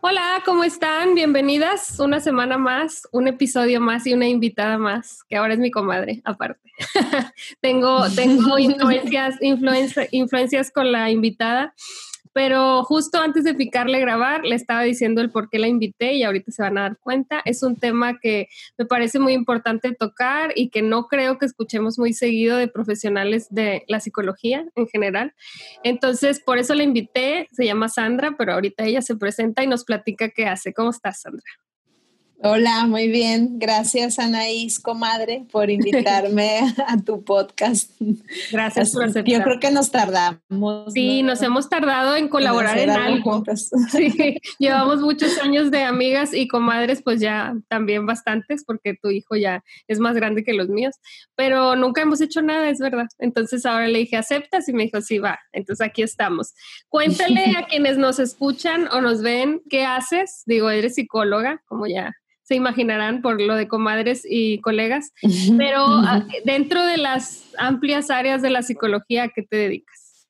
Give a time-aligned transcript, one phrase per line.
[0.00, 1.16] Hola, ¿cómo están?
[1.16, 5.72] Bienvenidas una semana más, un episodio más y una invitada más, que ahora es mi
[5.72, 6.70] comadre, aparte.
[7.60, 9.36] tengo tengo influencias,
[10.12, 11.74] influencias con la invitada
[12.38, 16.22] pero justo antes de picarle grabar, le estaba diciendo el por qué la invité y
[16.22, 17.42] ahorita se van a dar cuenta.
[17.44, 18.46] Es un tema que
[18.78, 23.48] me parece muy importante tocar y que no creo que escuchemos muy seguido de profesionales
[23.50, 25.34] de la psicología en general.
[25.82, 27.48] Entonces, por eso la invité.
[27.50, 30.72] Se llama Sandra, pero ahorita ella se presenta y nos platica qué hace.
[30.72, 31.42] ¿Cómo estás, Sandra?
[32.40, 33.58] Hola, muy bien.
[33.58, 37.90] Gracias, Anaís, comadre, por invitarme a tu podcast.
[38.52, 39.38] Gracias por aceptar.
[39.38, 40.92] Yo creo que nos tardamos.
[40.92, 43.42] Sí, nos hemos tardado en colaborar en, algo.
[43.90, 49.34] Sí, llevamos muchos años de amigas y comadres, pues ya también bastantes, porque tu hijo
[49.34, 50.94] ya es más grande que los míos,
[51.34, 53.06] pero nunca hemos hecho nada, es verdad.
[53.18, 54.68] Entonces ahora le dije, ¿aceptas?
[54.68, 55.40] Y me dijo, sí, va.
[55.52, 56.54] Entonces aquí estamos.
[56.88, 60.44] Cuéntale a quienes nos escuchan o nos ven, ¿qué haces?
[60.46, 62.14] Digo, eres psicóloga, como ya
[62.48, 65.12] se imaginarán por lo de comadres y colegas,
[65.58, 70.26] pero ah, dentro de las amplias áreas de la psicología, ¿a qué te dedicas?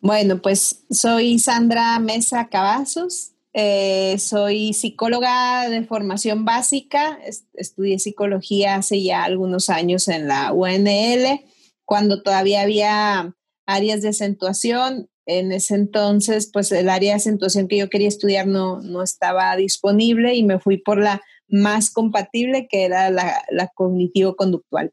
[0.00, 7.18] Bueno, pues soy Sandra Mesa Cavazos, eh, soy psicóloga de formación básica,
[7.52, 11.40] estudié psicología hace ya algunos años en la UNL,
[11.84, 13.34] cuando todavía había
[13.66, 18.46] áreas de acentuación en ese entonces, pues el área de acentuación que yo quería estudiar
[18.46, 24.92] no, no estaba disponible y me fui por la más compatible, que era la, cognitivo-conductual.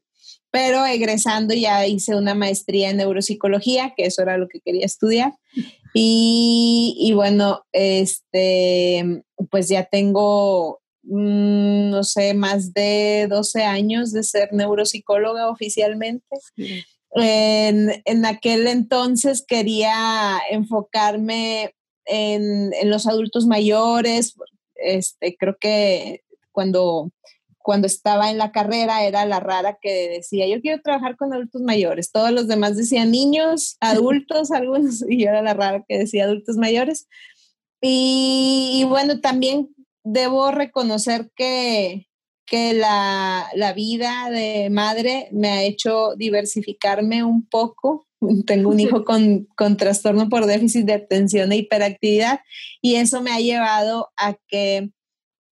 [0.50, 5.32] Pero egresando ya hice una maestría en neuropsicología, que eso era lo que quería estudiar.
[5.94, 14.54] Y, bueno, este, pues ya tengo, mm, no sé, más de 12 años de ser
[14.54, 16.24] neuropsicóloga oficialmente.
[17.14, 21.74] En, aquel entonces quería enfocarme
[22.06, 24.34] en, los adultos mayores.
[24.76, 27.10] Este, creo que cuando,
[27.58, 31.62] cuando estaba en la carrera era la rara que decía, yo quiero trabajar con adultos
[31.62, 32.10] mayores.
[32.12, 36.56] Todos los demás decían niños, adultos, algunos, y yo era la rara que decía adultos
[36.56, 37.08] mayores.
[37.80, 39.74] y bueno, también
[40.04, 42.06] debo reconocer que,
[42.52, 48.06] que la, vida de madre me ha hecho diversificarme un poco.
[48.46, 49.48] Tengo un hijo con,
[49.78, 52.40] trastorno por déficit de atención e hiperactividad
[52.82, 54.90] y eso me ha llevado a que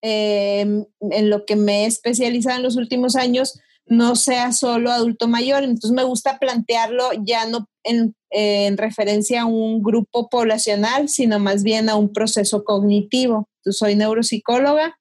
[0.03, 5.27] em, en lo que me he especializado en los últimos años no sea solo adulto
[5.27, 5.65] mayor.
[5.65, 11.63] Entonces me gusta plantearlo ya no en, en referencia a un grupo poblacional, sino más
[11.63, 13.49] bien a un proceso cognitivo.
[13.65, 15.00] Yo soy neuropsicóloga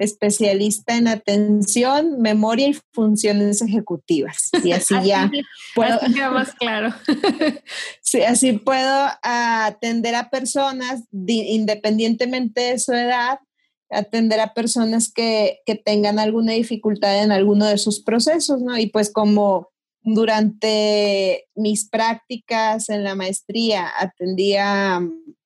[0.00, 4.48] especialista en atención, memoria y funciones ejecutivas.
[4.64, 5.30] Y así, ya
[5.74, 6.94] puedo, queda más claro.
[8.00, 13.40] sí, así puedo atender a personas independientemente de su edad,
[13.90, 18.78] atender a personas que, que, tengan alguna dificultad en alguno de sus procesos, ¿no?
[18.78, 19.68] Y pues como
[20.02, 24.96] durante mis prácticas en la maestría atendía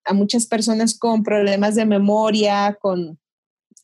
[0.04, 3.18] a muchas personas con problemas de memoria, con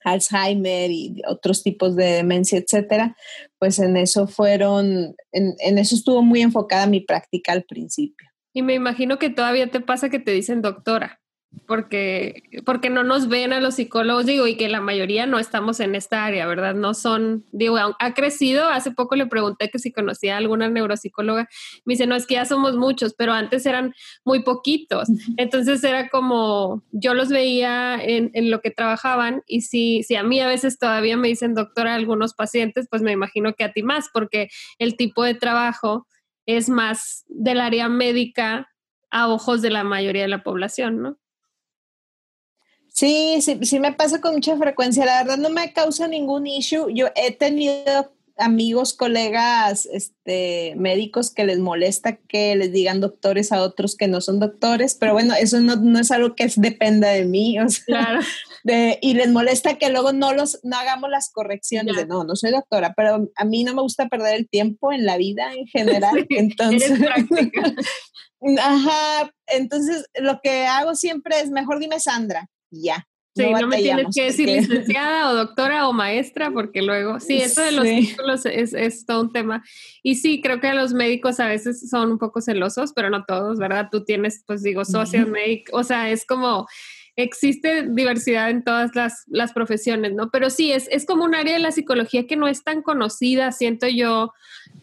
[0.05, 3.17] Alzheimer y otros tipos de demencia, etcétera,
[3.59, 8.29] pues en eso fueron, en, en, eso estuvo muy enfocada mi práctica al principio.
[8.53, 11.20] Y me imagino que todavía te pasa que te dicen doctora
[11.67, 15.81] porque, porque no nos ven a los psicólogos, digo, y que la mayoría no estamos
[15.81, 16.75] en esta área, ¿verdad?
[16.75, 21.49] No son, digo, ha crecido, hace poco le pregunté que si conocía a alguna neuropsicóloga,
[21.85, 23.95] me dice, no, es que ya somos muchos, pero antes eran
[24.25, 30.03] muy poquitos, entonces era como, yo los veía en, en lo que trabajaban y si,
[30.03, 33.65] si a mí a veces todavía me dicen doctora algunos pacientes, pues me imagino que
[33.65, 34.49] a ti más, porque
[34.79, 36.07] el tipo de trabajo
[36.47, 38.69] es más del área médica
[39.11, 41.19] a ojos de la mayoría de la población, ¿no?
[42.93, 45.05] Sí, sí, sí me pasa con mucha frecuencia.
[45.05, 46.93] La verdad no me causa ningún issue.
[46.93, 53.63] Yo he tenido amigos, colegas, este, médicos que les molesta que les digan doctores a
[53.63, 57.57] otros que no son doctores, pero bueno, eso no, es algo que dependa de mí,
[57.87, 58.21] claro.
[59.01, 62.51] y les molesta que luego no los, no hagamos las correcciones de no, no soy
[62.51, 66.27] doctora, pero a mí no me gusta perder el tiempo en la vida en general,
[66.31, 66.93] entonces,
[68.59, 73.07] ajá, entonces lo que hago siempre es mejor dime Sandra, ya.
[73.37, 77.63] Sí, no, me tienes que decir licenciada o doctora o maestra, porque luego, sí, eso
[77.63, 79.63] de los títulos es, es, todo un tema.
[80.03, 83.59] Y sí, creo que los médicos a veces son un poco celosos, pero no todos,
[83.59, 83.89] ¿verdad?
[83.91, 86.67] Tú tienes, pues digo, social médico, o sea, es como
[87.17, 90.31] existe diversidad en todas las, las profesiones, ¿no?
[90.31, 93.53] Pero sí, es, es como un área de la psicología que no es tan conocida,
[93.53, 94.33] siento yo,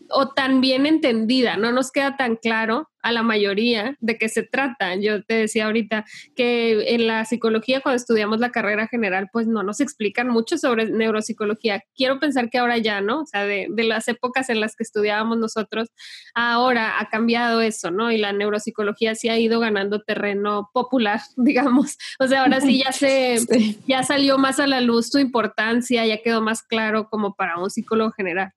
[0.10, 4.44] o tan bien entendida, no nos queda tan claro a la mayoría de qué se
[4.44, 4.96] trata.
[4.96, 6.04] Yo te decía ahorita
[6.36, 10.90] que en la psicología, cuando estudiamos la carrera general, pues no nos explican mucho sobre
[10.90, 11.84] neuropsicología.
[11.96, 13.22] Quiero pensar que ahora ya, ¿no?
[13.22, 15.90] O sea, de, de las épocas en las que estudiábamos nosotros,
[16.34, 18.12] ahora ha cambiado eso, ¿no?
[18.12, 21.98] Y la neuropsicología sí ha ido ganando terreno popular, digamos.
[22.20, 23.38] O sea, ahora sí ya se,
[23.88, 27.70] ya salió más a la luz su importancia, ya quedó más claro como para un
[27.70, 28.52] psicólogo general.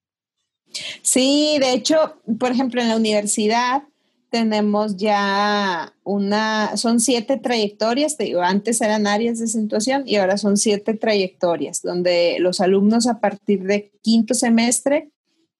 [1.02, 3.82] Sí, de hecho, por ejemplo, en la universidad
[4.30, 10.38] tenemos ya una, son siete trayectorias, te digo, antes eran áreas de situación y ahora
[10.38, 15.10] son siete trayectorias, donde los alumnos a partir de quinto semestre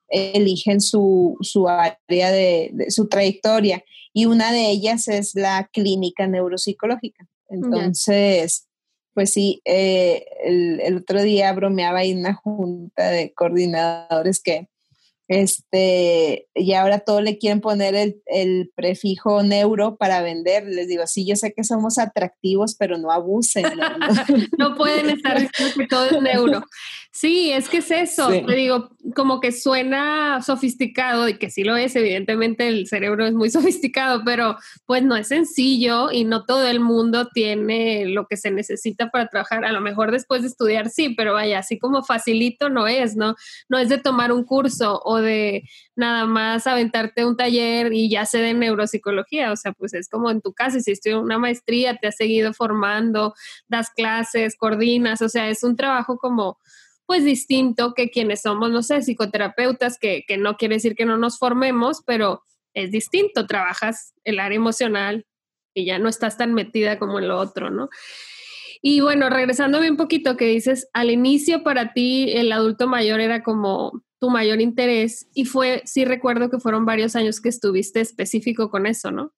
[0.09, 1.37] eligen su,
[1.69, 7.27] área de, su trayectoria y una de ellas es la clínica neuropsicológica.
[7.49, 8.69] Entonces,
[9.15, 14.69] pues sí, eh, el, el, otro día bromeaba en una junta de coordinadores que
[15.31, 17.95] este, y ahora todo le quieren poner
[18.27, 20.67] el, prefijo neuro para vender.
[20.67, 23.65] Les digo, sí, yo sé que somos atractivos, pero no abusen.
[24.59, 26.65] No, pueden estar diciendo que todo es neuro.
[27.13, 28.29] Sí, es que es eso.
[28.29, 33.33] Te digo, como que suena sofisticado y que sí lo es, evidentemente el cerebro es
[33.33, 34.57] muy sofisticado, pero
[34.87, 39.29] pues no es sencillo y no todo el mundo tiene lo que se necesita para
[39.29, 39.65] trabajar.
[39.65, 43.37] A lo mejor después de estudiar sí, pero vaya, así como facilito no es, ¿no?
[43.69, 45.65] No es de tomar un curso o de
[45.97, 50.31] nada más aventarte un taller y ya sé de neuropsicología, o sea, pues es como
[50.31, 53.35] en tu casa, hiciste una maestría, te has seguido formando,
[53.69, 56.59] das clases, coordinas, o sea, es un trabajo como
[57.07, 61.19] pues distinto que quienes somos, no sé, psicoterapeutas, que, que no quiere decir que no
[61.19, 65.27] nos formemos, pero es distinto, trabajas el área emocional
[65.75, 67.89] y ya no estás tan metida como en lo otro, ¿no?
[68.83, 73.43] Y bueno, regresándome un poquito, que dices, al inicio para ti el adulto mayor era
[73.43, 78.71] como tu mayor interés y fue, sí recuerdo que fueron varios años que estuviste específico
[78.71, 79.33] con eso, ¿no?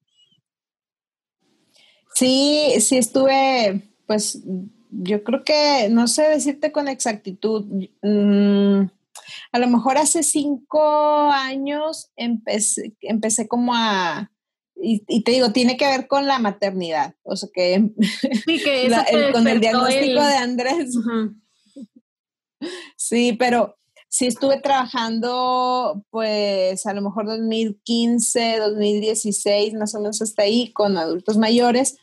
[2.14, 4.42] Sí, sí estuve, pues
[4.90, 7.64] yo creo que, no sé decirte con exactitud,
[8.02, 8.82] mm,
[9.52, 14.30] a lo mejor hace cinco años empecé, empecé como a,
[14.74, 17.88] y, te digo, tiene que ver con la maternidad, o sea que,
[18.44, 18.90] sí, que
[19.32, 20.94] con el diagnóstico de Andrés.
[22.96, 23.76] Sí, pero
[24.12, 30.98] sí estuve trabajando, pues a lo mejor 2015, 2016, más o menos hasta ahí, con
[30.98, 31.96] adultos mayores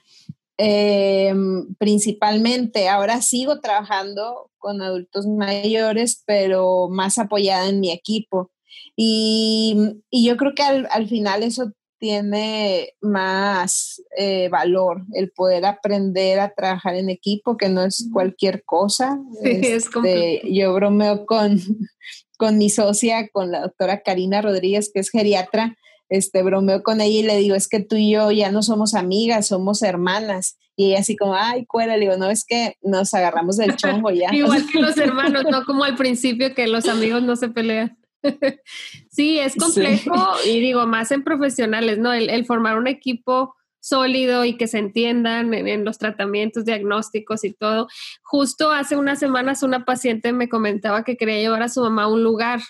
[0.57, 1.33] eh,
[1.77, 2.89] principalmente.
[2.89, 8.51] Ahora sigo trabajando con adultos mayores, pero más apoyada en mi equipo.
[8.95, 16.53] Y, yo creo que al, final eso tiene más eh, valor, el poder aprender a
[16.53, 19.19] trabajar en equipo, que no es cualquier cosa.
[19.43, 21.59] Este, yo bromeo con,
[22.37, 25.77] con mi socia, con la doctora Karina Rodríguez, que es geriatra,
[26.09, 28.95] este, bromeo con ella y le digo, es que tú y yo ya no somos
[28.95, 30.57] amigas, somos hermanas.
[30.75, 34.11] Y ella así como, ay, cuela, le digo, no, es que nos agarramos del chongo
[34.11, 34.29] ya.
[34.33, 37.97] Igual que los hermanos, no como al principio que los amigos no se pelean.
[39.09, 40.13] sí, es complejo
[40.45, 42.13] y digo, más en profesionales, ¿no?
[42.13, 47.53] El, formar un equipo sólido y que se entiendan en, en, los tratamientos diagnósticos y
[47.53, 47.87] todo.
[48.21, 52.07] Justo hace unas semanas una paciente me comentaba que quería llevar a su mamá a
[52.07, 52.61] un lugar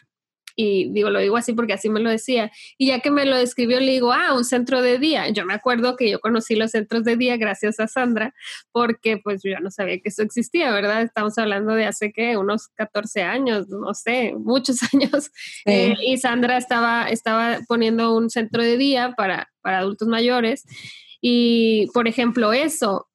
[0.61, 2.51] y digo, lo digo así porque así me lo decía.
[2.77, 5.29] Y ya que me lo describió, le digo, ah, un centro de día.
[5.29, 8.33] Yo me acuerdo que yo conocí los centros de día gracias a Sandra,
[8.73, 11.03] porque pues yo no sabía que eso existía, ¿verdad?
[11.03, 15.31] Estamos hablando de hace que unos 14 años, no sé, muchos años.
[15.65, 20.65] Eh, y Sandra estaba, estaba poniendo un centro de día para, para adultos mayores.
[21.21, 23.08] Y, por ejemplo, eso,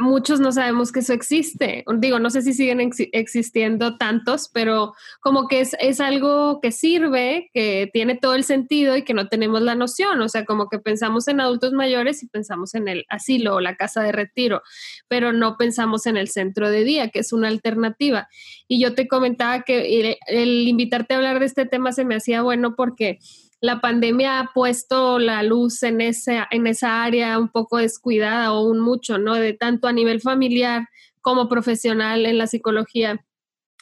[0.00, 1.84] muchos no sabemos que eso existe.
[1.98, 2.80] Digo, no sé si siguen
[3.12, 9.02] existiendo tantos, pero como que es, algo que sirve, que tiene todo el sentido y
[9.02, 10.20] que no tenemos la noción.
[10.20, 13.76] O sea, como que pensamos en adultos mayores y pensamos en el asilo o la
[13.76, 14.62] casa de retiro,
[15.08, 18.28] pero no pensamos en el centro de día, que es una alternativa.
[18.66, 22.42] Y yo te comentaba que el invitarte a hablar de este tema se me hacía
[22.42, 23.18] bueno porque
[23.60, 28.62] la pandemia ha puesto la luz en, ese, en esa área un poco descuidada o
[28.62, 29.34] un mucho, ¿no?
[29.34, 30.88] De tanto a nivel familiar
[31.20, 33.24] como profesional en la psicología.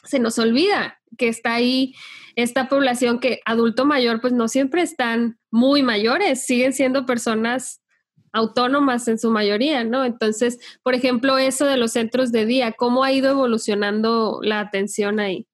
[0.03, 1.93] Se nos olvida que está ahí
[2.35, 7.81] esta población que adulto mayor, pues no siempre están muy mayores, siguen siendo personas
[8.31, 10.05] autónomas en su mayoría, ¿no?
[10.05, 15.19] Entonces, por ejemplo, eso de los centros de día, ¿cómo ha ido evolucionando la atención
[15.19, 15.47] ahí?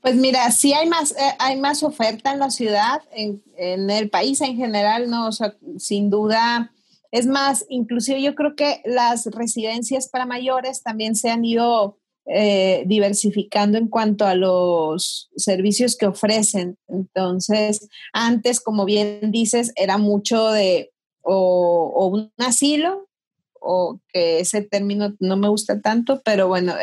[0.00, 3.42] Pues mira, sí hay más, eh, hay más oferta en la ciudad, en,
[3.90, 5.28] el país en general, ¿no?
[5.28, 6.72] O sea, sin duda,
[7.10, 12.84] es más, inclusive yo creo que las residencias para mayores también se han ido eh,
[12.86, 16.78] diversificando en cuanto a los servicios que ofrecen.
[16.88, 20.92] Entonces, antes, como bien dices, era mucho de
[21.22, 23.06] o, un asilo,
[23.60, 26.74] o que ese término no me gusta tanto, pero bueno,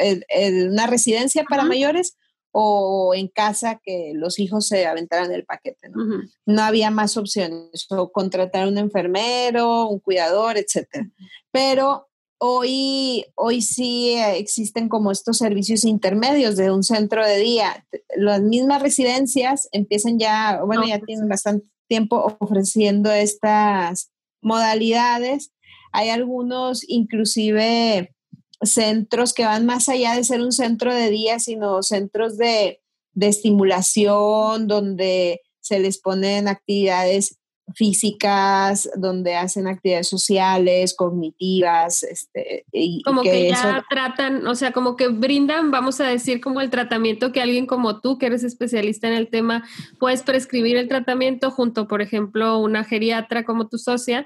[0.69, 2.15] una residencia para mayores
[2.51, 6.03] o en casa que los hijos se aventaran el paquete, ¿no?
[6.45, 11.09] No había más opciones, o contratar un enfermero, un cuidador, etcétera.
[11.51, 12.07] Pero
[12.39, 17.87] Hoy, hoy sí existen como estos servicios intermedios de un centro de día.
[18.15, 24.11] Las mismas residencias empiezan ya, bueno, ya tienen bastante tiempo ofreciendo estas
[24.41, 25.51] modalidades.
[25.91, 28.13] Hay algunos inclusive
[28.61, 32.81] centros que van más allá de ser un centro de día, sino centros de,
[33.13, 37.37] de estimulación donde se les ponen actividades
[37.75, 44.95] físicas, donde hacen actividades sociales, cognitivas, este, y como que, ya tratan, o sea, como
[44.95, 49.07] que brindan, vamos a decir, como el tratamiento que alguien como tú, que eres especialista
[49.07, 49.67] en el tema,
[49.99, 54.25] puedes prescribir el tratamiento junto, por ejemplo, una geriatra como tu socia.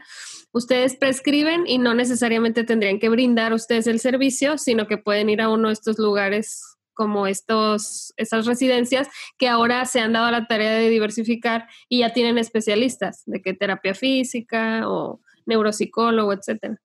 [0.54, 5.42] Ustedes prescriben y no necesariamente tendrían que brindar ustedes el servicio, sino que pueden ir
[5.42, 6.62] a uno de estos lugares
[6.94, 12.14] como estos, estas residencias que ahora se han dado la tarea de diversificar y ya
[12.14, 16.80] tienen especialistas de que terapia física o neuropsicólogo, etcétera.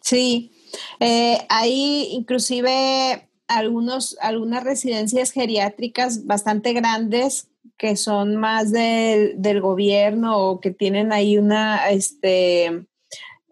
[0.00, 0.52] Sí,
[1.00, 10.38] eh, hay inclusive algunos, algunas residencias geriátricas bastante grandes que son más del, del gobierno
[10.38, 12.86] o que tienen ahí una, este,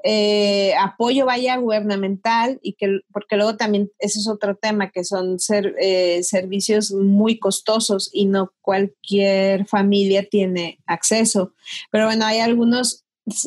[0.02, 5.38] eh, apoyo vaya gubernamental y que, porque luego también ese es otro tema, que son
[5.38, 11.52] ser, eh, servicios muy costosos y no cualquier familia tiene acceso.
[11.90, 13.05] Pero bueno, hay algunas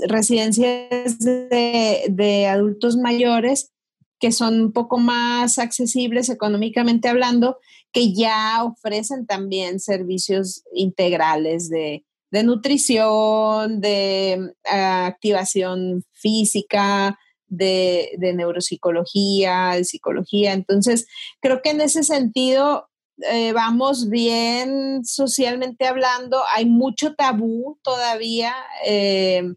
[0.08, 3.72] residencias de, de adultos mayores
[4.20, 7.58] que son un poco más accesibles económicamente hablando,
[7.94, 19.74] que ya ofrecen también servicios integrales de, de nutrición, de ah, activación física, de, neuropsicología,
[19.76, 20.54] de psicología.
[20.54, 21.06] Entonces,
[21.40, 22.90] creo que en ese sentido
[23.32, 26.42] eh, vamos bien socialmente hablando.
[26.56, 28.56] Hay mucho tabú todavía.
[28.86, 29.54] Eh,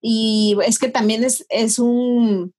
[0.00, 2.52] y es que también es, es un,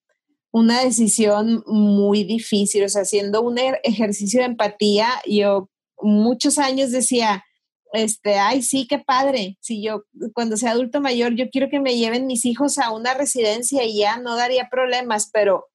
[0.56, 2.86] una decisión muy difícil.
[2.86, 5.70] O sea, haciendo un ejercicio de empatía, yo
[6.02, 7.44] muchos años decía,
[7.92, 9.58] este, ay, sí, qué padre.
[9.60, 13.14] Si yo, cuando sea adulto mayor, yo quiero que me lleven mis hijos a una
[13.14, 15.68] residencia y ya no daría problemas, pero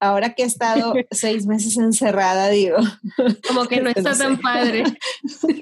[0.00, 2.78] ahora que he estado seis meses encerrada, digo.
[3.46, 4.82] Como que no está tan padre.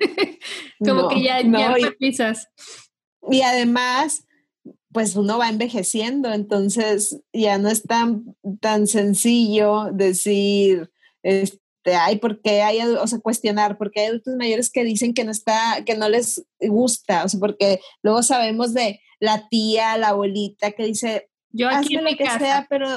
[0.79, 2.49] Como que ya, no, ya pisas.
[3.31, 4.25] Y además,
[4.99, 10.91] pues uno va envejeciendo, entonces ya no es tan, tan sencillo decir,
[11.23, 15.31] este, hay porque hay, o sea, cuestionar, porque hay adultos mayores que dicen que no
[15.31, 20.73] está, que no les gusta, o sea, porque luego sabemos de la tía, la abuelita
[20.73, 22.89] que dice, yo aquí en lo que sea, pero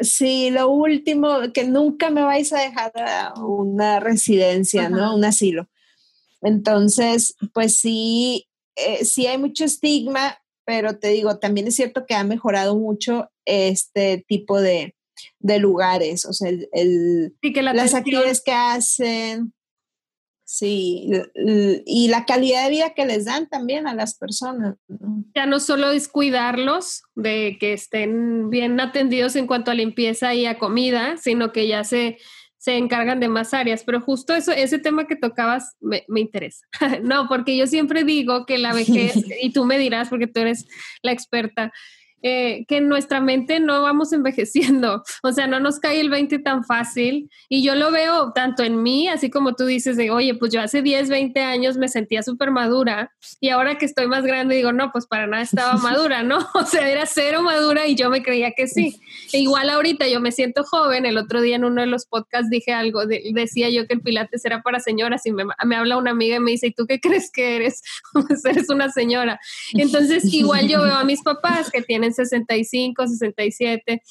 [0.00, 5.14] sí, lo último, que nunca me vais a dejar a una residencia, ¿no?
[5.14, 5.68] Un asilo.
[6.40, 10.38] Entonces, pues sí, eh, sí hay mucho estigma,
[10.68, 14.94] pero te digo, también es cierto que ha mejorado mucho este tipo de,
[15.38, 17.34] de lugares, o sea, el,
[17.72, 19.54] las actividades que hacen,
[20.44, 21.08] sí,
[21.86, 24.76] y la calidad de vida que les dan también a las personas.
[25.34, 30.44] Ya no solo es cuidarlos, de que estén bien atendidos en cuanto a limpieza y
[30.44, 32.18] a comida, sino que ya se,
[32.58, 36.66] se encargan de más áreas, pero justo eso, ese tema que tocabas me, me interesa.
[37.02, 40.66] no, porque yo siempre digo que la vejez, y tú me dirás porque tú eres
[41.02, 41.72] la experta,
[42.22, 46.38] eh, que en nuestra mente no vamos envejeciendo, o sea, no nos cae el 20
[46.40, 47.30] tan fácil.
[47.48, 50.60] Y yo lo veo tanto en mí, así como tú dices, de, oye, pues yo
[50.60, 54.72] hace 10, 20 años me sentía súper madura y ahora que estoy más grande digo,
[54.72, 56.38] no, pues para nada estaba madura, ¿no?
[56.58, 59.00] O sea, era cero madura y yo me creía que sí.
[59.32, 62.50] E igual ahorita yo me siento joven, el otro día en uno de los podcasts
[62.50, 66.10] dije algo, decía yo que el pilates era para señoras y me, me habla una
[66.10, 67.82] amiga y me dice, ¿y tú qué crees que eres?
[68.12, 69.40] pues eres una señora.
[69.74, 74.02] Entonces, igual yo veo a mis papás que tienen 65, 67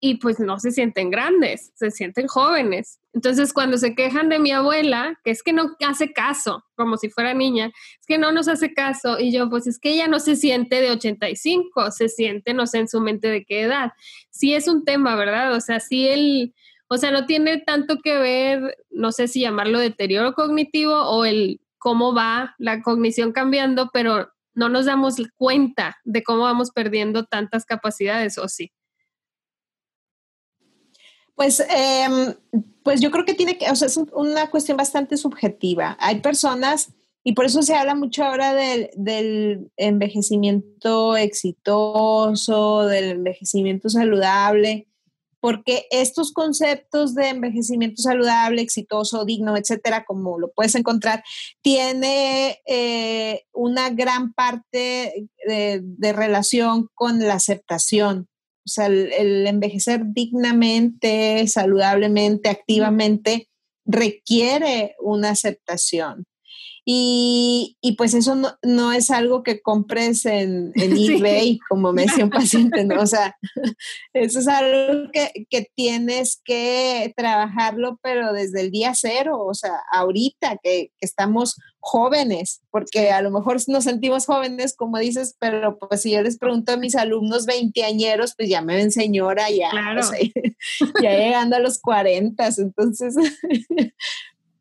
[0.00, 3.00] y pues no se sienten grandes, se sienten jóvenes.
[3.12, 7.10] Entonces, cuando se quejan de mi abuela, que es que no hace caso, como si
[7.10, 10.20] fuera niña, es que no nos hace caso, y yo, pues es que ella no
[10.20, 13.92] se siente de 85, se siente, no sé, en su mente de qué edad.
[14.30, 15.52] Sí es un tema, ¿verdad?
[15.54, 16.54] O sea, sí el,
[16.88, 21.60] o sea, no tiene tanto que ver, no sé si llamarlo deterioro cognitivo o el
[21.78, 27.64] cómo va la cognición cambiando, pero no nos damos cuenta de cómo vamos perdiendo tantas
[27.64, 28.72] capacidades, ¿o sí?
[31.36, 32.34] Pues, em,
[32.82, 35.96] pues yo creo que tiene que, o sea, es una cuestión bastante subjetiva.
[36.00, 43.88] Hay personas, y por eso se habla mucho ahora del, del envejecimiento exitoso, del envejecimiento
[43.88, 44.87] saludable,
[45.40, 51.22] porque estos conceptos de envejecimiento saludable, exitoso, digno, etcétera, como lo puedes encontrar,
[51.62, 58.28] tiene eh, una gran parte de, relación con la aceptación.
[58.66, 63.48] O sea, el, envejecer dignamente, saludablemente, activamente,
[63.84, 66.24] requiere una aceptación.
[66.90, 72.30] Y, pues eso no, es algo que compres en, eBay, como me decía un
[72.70, 73.02] paciente, ¿no?
[73.02, 73.36] O sea,
[74.14, 79.82] eso es algo que, que, tienes que trabajarlo, pero desde el día cero, o sea,
[79.92, 85.78] ahorita que, que, estamos jóvenes, porque a lo mejor nos sentimos jóvenes, como dices, pero
[85.78, 89.70] pues si yo les pregunto a mis alumnos veinteañeros, pues ya me ven señora, ya,
[91.02, 93.14] ya llegando a los cuarentas, entonces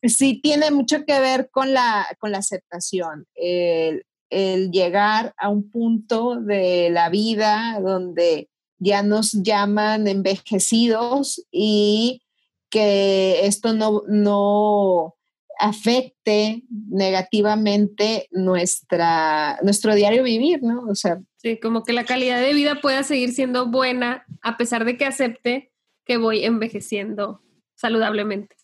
[0.04, 6.36] sí tiene mucho que ver con la, con la aceptación, el, llegar a un punto
[6.36, 12.22] de la vida donde ya nos llaman envejecidos y
[12.70, 15.16] que esto no, no
[15.60, 20.84] afecte negativamente nuestra, nuestro diario vivir, ¿no?
[20.90, 21.20] O sea.
[21.38, 25.06] Sí, como que la calidad de vida pueda seguir siendo buena a pesar de que
[25.06, 25.72] acepte
[26.06, 27.42] que voy envejeciendo
[27.76, 28.57] saludablemente.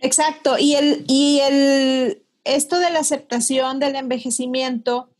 [0.00, 5.10] Exacto, y el, y el, esto de la aceptación del envejecimiento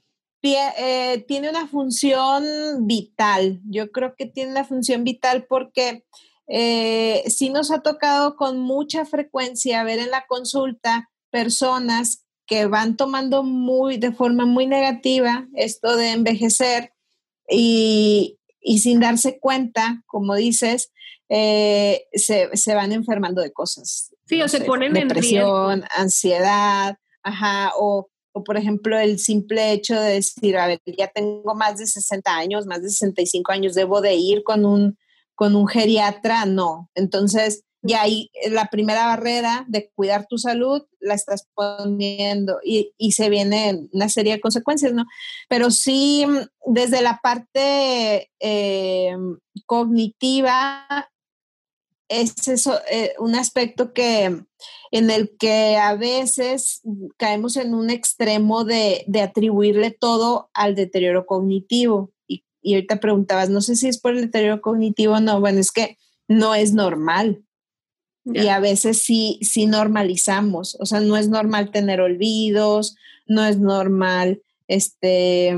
[0.55, 3.61] eh, tiene una función vital.
[3.69, 6.05] Yo creo que tiene una función vital porque
[6.49, 12.97] eh, sí nos ha tocado con mucha frecuencia ver en la consulta personas que van
[12.97, 16.93] tomando muy, de forma muy negativa esto de envejecer
[17.49, 20.93] y, y sin darse cuenta, como dices,
[21.29, 24.13] eh, se, se, van enfermando de cosas.
[24.27, 29.95] Sí, o se ponen depresión, en ansiedad, ajá, o, o, por ejemplo el simple hecho
[29.95, 34.01] de decir, a ver, ya tengo más de 60 años, más de 65 años, debo
[34.01, 34.99] de ir con un,
[35.35, 36.91] con un geriatra, no.
[36.95, 43.13] Entonces, ya ahí la primera barrera de cuidar tu salud la estás poniendo y, y,
[43.13, 45.05] se viene una serie de consecuencias, ¿no?
[45.49, 46.27] Pero sí,
[46.67, 49.15] desde la parte eh,
[49.67, 51.09] cognitiva,
[52.09, 54.45] es eso, eh, un aspecto que
[54.93, 56.83] en el que a veces
[57.17, 62.13] caemos en un extremo de, atribuirle todo al deterioro cognitivo.
[62.29, 65.59] Y, y, ahorita preguntabas, no sé si es por el deterioro cognitivo o no, bueno,
[65.59, 67.43] es que no es normal.
[68.25, 72.97] Y a veces sí, sí normalizamos, o sea, no es normal tener olvidos,
[73.29, 75.57] no es normal este,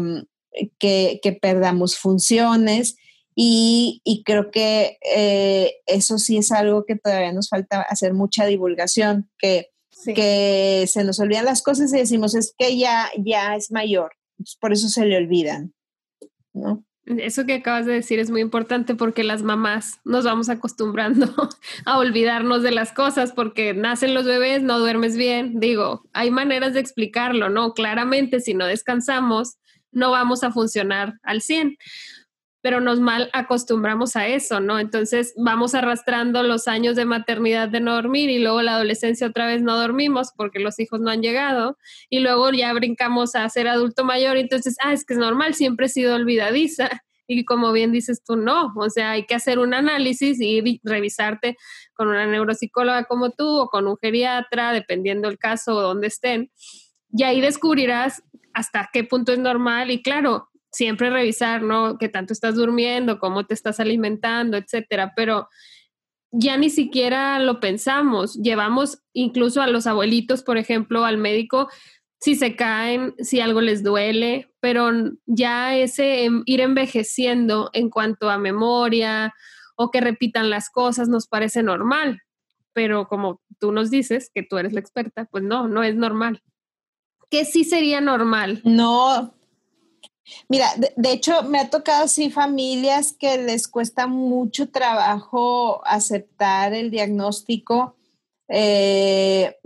[0.78, 2.97] que, que perdamos funciones
[3.40, 9.30] y, creo que eh, eso sí es algo que todavía nos falta hacer mucha divulgación,
[9.38, 9.68] que,
[10.04, 14.10] que se nos olvidan las cosas y decimos, es que ya, ya es mayor,
[14.60, 15.72] por eso se le olvidan,
[16.52, 16.84] ¿no?
[17.06, 21.32] Eso que acabas de decir es muy importante porque las mamás nos vamos acostumbrando
[21.86, 25.60] a olvidarnos de las cosas porque nacen los bebés, no duermes bien.
[25.60, 27.72] Digo, hay maneras de explicarlo, ¿no?
[27.72, 29.58] Claramente, si no descansamos,
[29.90, 31.78] no vamos a funcionar al 100
[32.60, 34.78] pero nos mal acostumbramos a eso, ¿no?
[34.78, 39.46] Entonces vamos arrastrando los años de maternidad de no dormir y luego la adolescencia otra
[39.46, 41.78] vez no dormimos porque los hijos no han llegado
[42.10, 45.54] y luego ya brincamos a ser adulto mayor y entonces, ah, es que es normal,
[45.54, 46.88] siempre he sido olvidadiza.
[47.30, 51.58] Y como bien dices tú, no, o sea, hay que hacer un análisis y revisarte
[51.92, 56.50] con una neuropsicóloga como tú o con un geriatra, dependiendo el caso o donde estén.
[57.10, 58.22] Y ahí descubrirás
[58.54, 61.98] hasta qué punto es normal y claro, siempre revisar, ¿no?
[61.98, 65.48] Qué tanto estás durmiendo, cómo te estás alimentando, etcétera, pero
[66.30, 68.34] ya ni siquiera lo pensamos.
[68.34, 71.68] Llevamos incluso a los abuelitos, por ejemplo, al médico
[72.20, 74.90] si se caen, si algo les duele, pero
[75.26, 79.34] ya ese em, ir envejeciendo en cuanto a memoria
[79.76, 82.22] o que repitan las cosas nos parece normal,
[82.72, 86.42] pero como tú nos dices que tú eres la experta, pues no, no es normal.
[87.30, 88.60] ¿Qué sí sería normal?
[88.64, 89.37] No,
[90.48, 96.90] Mira, de, hecho me ha tocado así familias que les cuesta mucho trabajo aceptar el
[96.90, 97.96] diagnóstico
[98.48, 99.56] eh,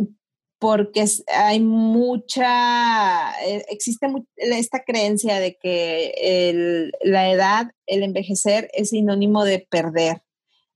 [0.59, 9.45] porque hay mucha, eh, existe esta creencia de que la edad, el envejecer es sinónimo
[9.45, 10.23] de perder.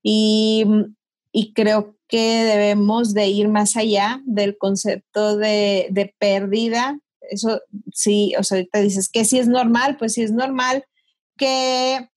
[0.03, 0.65] Y,
[1.55, 6.99] creo que debemos de ir más allá del concepto de pérdida
[7.31, 7.61] eso
[7.93, 10.85] sí, o sea, ahorita dices que si es normal, pues sí es normal
[11.37, 12.11] que,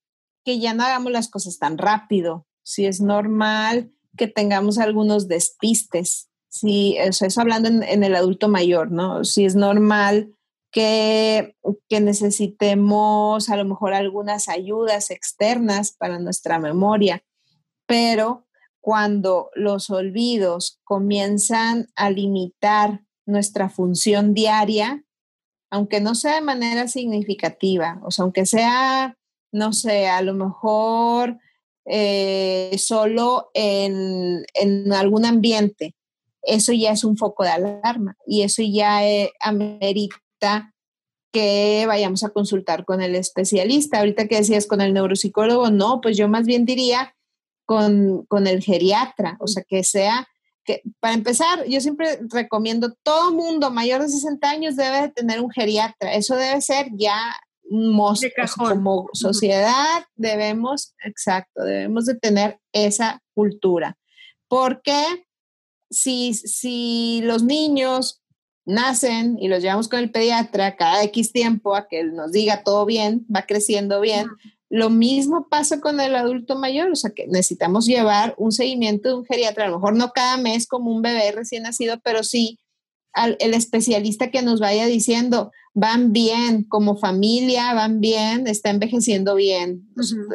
[0.44, 6.30] que ya no hagamos las cosas tan rápido, si es normal que tengamos algunos despistes,
[6.50, 9.24] si, eso hablando en, el adulto mayor, ¿no?
[9.24, 10.36] Si es normal
[10.72, 11.56] que,
[11.88, 17.24] que necesitemos a lo mejor algunas ayudas externas para nuestra memoria,
[17.86, 18.48] pero
[18.82, 25.04] cuando los olvidos comienzan a limitar nuestra función diaria,
[25.70, 29.18] aunque no sea de manera significativa, o sea, aunque sea,
[29.52, 31.38] no sé, a lo mejor
[31.86, 34.46] eh, solo en,
[34.94, 35.96] algún ambiente,
[36.42, 40.74] eso ya es un foco de alarma y eso ya eh, amerita
[41.32, 44.00] que vayamos a consultar con el especialista.
[44.00, 47.16] Ahorita que decías con el neuropsicólogo, no, pues yo más bien diría
[47.66, 50.28] con, con el geriatra, o sea, que sea
[51.00, 55.50] para empezar, yo siempre recomiendo, todo mundo mayor de 60 años debe de tener un
[55.50, 56.14] geriatra.
[56.14, 57.18] Eso debe ser ya
[57.64, 58.46] un monstruo.
[58.58, 63.98] Como sociedad debemos, exacto, debemos de tener esa cultura.
[64.48, 65.26] Porque
[65.90, 68.22] si, si los niños
[68.66, 72.86] nacen y los llevamos con el pediatra cada X tiempo a que nos diga todo
[72.86, 74.28] bien, va creciendo bien,
[74.70, 79.16] lo mismo pasa con el adulto mayor, o sea que necesitamos llevar un seguimiento de
[79.16, 82.60] un geriatra, a lo mejor no cada mes como un bebé recién nacido, pero sí
[83.14, 89.36] al, el especialista que nos vaya diciendo, van bien como familia, van bien, está envejeciendo
[89.36, 89.88] bien.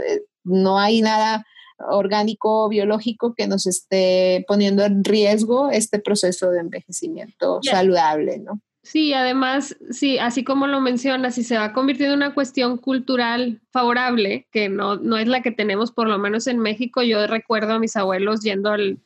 [0.08, 1.46] Eh, no hay nada
[1.78, 8.60] orgánico, biológico que nos esté poniendo en riesgo este proceso de envejecimiento saludable, ¿no?
[8.84, 13.62] Sí, además, sí, así como lo mencionas, si se va convirtiendo en una cuestión cultural
[13.70, 17.72] favorable, que no, no es la que tenemos por lo menos en México, yo recuerdo
[17.72, 18.98] a mis abuelos yendo al,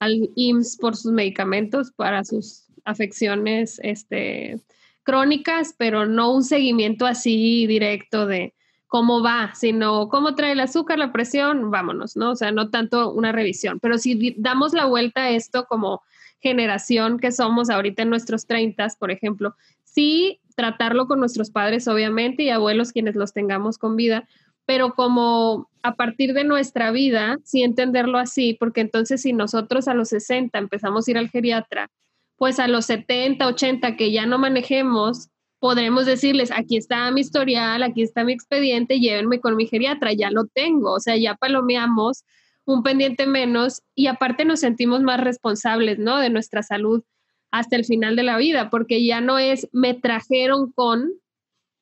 [0.00, 4.60] al IMSS por sus medicamentos para sus afecciones este,
[5.02, 8.54] crónicas, pero no un seguimiento así directo de
[8.86, 12.30] cómo va, sino cómo trae el azúcar, la presión, vámonos, ¿no?
[12.30, 16.00] O sea, no tanto una revisión, pero si damos la vuelta a esto como
[16.40, 22.42] generación que somos ahorita en nuestros 30, por ejemplo, sí tratarlo con nuestros padres, obviamente,
[22.42, 24.28] y abuelos quienes los tengamos con vida,
[24.66, 29.94] pero como a partir de nuestra vida, sí entenderlo así, porque entonces si nosotros a
[29.94, 31.90] los 60 empezamos a ir al geriatra,
[32.36, 37.82] pues a los 70, 80 que ya no manejemos, podremos decirles, aquí está mi historial,
[37.82, 42.24] aquí está mi expediente, llévenme con mi geriatra, ya lo tengo, o sea, ya palomeamos
[42.68, 46.18] un pendiente menos y aparte nos sentimos más responsables, ¿no?
[46.18, 47.02] De nuestra salud
[47.50, 51.12] hasta el final de la vida, porque ya no es me trajeron con,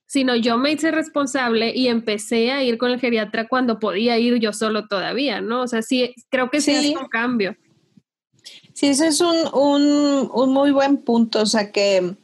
[0.07, 4.39] sino yo me hice responsable y empecé a ir con el geriatra cuando podía ir
[4.39, 5.63] yo solo todavía, ¿no?
[5.63, 7.57] O sea, sí, creo que sí, es un cambio.
[8.73, 12.15] Sí, ese es un, un, muy buen punto, o sea que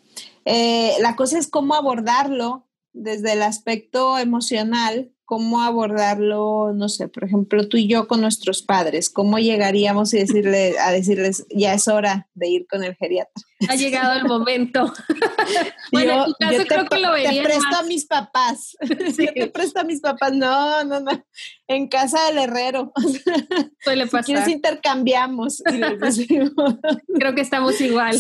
[0.44, 7.24] eh, la cosa es cómo abordarlo desde el aspecto emocional cómo abordarlo, no sé, por
[7.24, 11.88] ejemplo, tú y yo con nuestros padres, cómo llegaríamos y decirle, a decirles, ya es
[11.88, 13.42] hora de ir con el geriatra.
[13.70, 14.92] Ha llegado el momento.
[15.90, 17.30] bueno, en tu caso creo que lo vería.
[17.30, 18.76] Te presto a mis papás.
[19.16, 19.26] Sí.
[19.34, 20.34] te presto a mis papás.
[20.34, 21.24] No, no, no.
[21.66, 22.92] En casa del herrero.
[23.80, 24.24] Suele pasar.
[24.24, 25.62] Si quieres intercambiamos.
[25.64, 28.18] creo que estamos igual.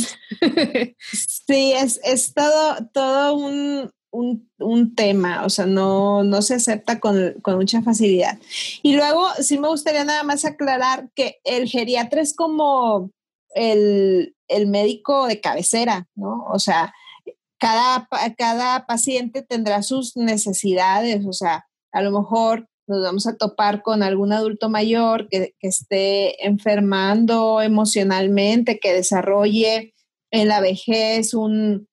[1.12, 7.34] sí, es, es todo, todo un, un, tema, o sea, no, no se acepta con,
[7.46, 8.38] mucha facilidad.
[8.82, 13.10] Y luego, sí me gustaría nada más aclarar que el geriatra es como
[13.54, 14.34] el,
[14.66, 16.44] médico de cabecera, ¿no?
[16.52, 16.92] O sea,
[17.58, 23.82] cada, cada paciente tendrá sus necesidades, o sea, a lo mejor nos vamos a topar
[23.82, 29.94] con algún adulto mayor que esté enfermando emocionalmente, que desarrolle
[30.30, 31.88] en la vejez un,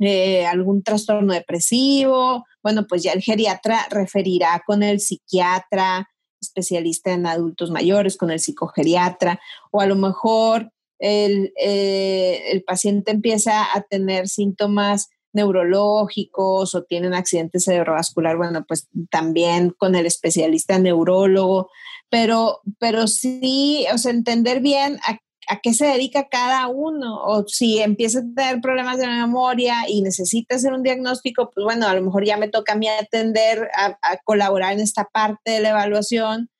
[0.00, 6.08] eh, algún trastorno depresivo, bueno, pues ya el geriatra referirá con el psiquiatra,
[6.40, 13.10] especialista en adultos mayores, con el psicogeriatra, o a lo mejor el, eh, el paciente
[13.10, 20.06] empieza a tener síntomas neurológicos o tiene un accidente cerebrovascular, bueno, pues también con el
[20.06, 21.68] especialista neurólogo,
[22.08, 25.18] pero, pero sí, o sea, entender bien a
[25.50, 30.00] a qué se dedica cada uno, o si empieza a tener problemas de memoria y
[30.00, 33.68] necesita hacer un diagnóstico, pues bueno, a lo mejor ya me toca a mí atender,
[33.76, 36.50] a, colaborar en esta parte de la evaluación,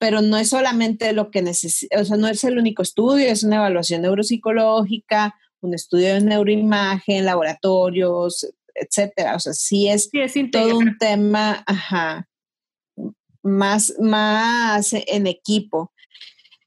[0.00, 3.44] pero no es solamente lo que necesita, o sea, no es el único estudio, es
[3.44, 9.36] una evaluación neuropsicológica, un estudio de neuroimagen, laboratorios, etcétera.
[9.36, 10.10] O sea, sí es,
[10.50, 12.28] todo un tema, ajá,
[13.42, 15.92] más, más en equipo.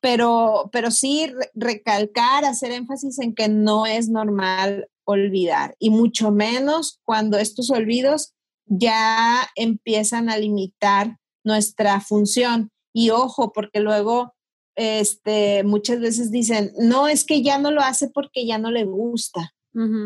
[0.02, 7.00] Pero, pero sí recalcar, hacer énfasis en que no es normal olvidar y mucho menos
[7.04, 8.34] cuando estos olvidos
[8.66, 12.72] ya empiezan a limitar nuestra función.
[12.94, 14.34] Y ojo, porque luego
[14.76, 18.86] este, muchas veces dicen, no, es que ya no lo hace porque ya no le
[18.86, 19.54] gusta.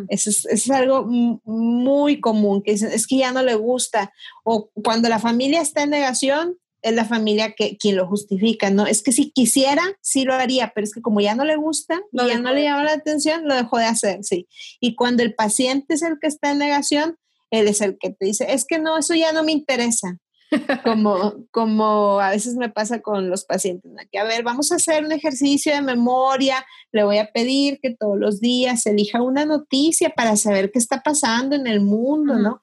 [0.10, 4.12] eso, es, algo muy común, que dicen, es que ya no le gusta.
[4.44, 8.86] O cuando la familia está en negación, es la familia que quien lo justifica, ¿no?
[8.86, 12.00] Es que si quisiera, sí lo haría, pero es que como ya no le gusta
[12.12, 14.48] ya no le llama la atención, lo dejó de hacer, sí.
[14.80, 17.18] Y cuando el paciente es el que está en negación,
[17.50, 20.20] él es el que te dice, es que no, eso ya no me interesa.
[20.84, 25.04] Como, como a veces me pasa con los pacientes, que a ver, vamos a hacer
[25.04, 30.12] un ejercicio de memoria, le voy a pedir que todos los días elija una noticia
[30.12, 32.62] para saber qué está pasando en el mundo, ¿no?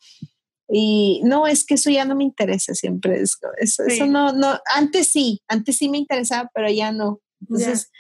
[0.75, 3.21] Y no, es que eso ya no me interesa siempre.
[3.21, 7.21] Eso, eso, no, no, antes sí, antes sí me interesaba, pero ya no.
[7.43, 7.91] Entonces,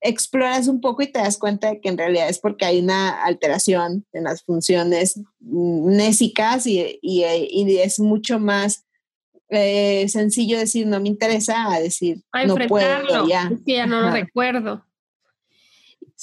[0.00, 3.24] exploras un poco y te das cuenta de que en realidad es porque hay una
[3.24, 8.86] alteración en las funciones nésicas y, y, y es mucho más
[9.50, 13.50] eh, sencillo decir no me interesa a decir no puedo ya.
[13.52, 14.86] Es que ya no lo recuerdo.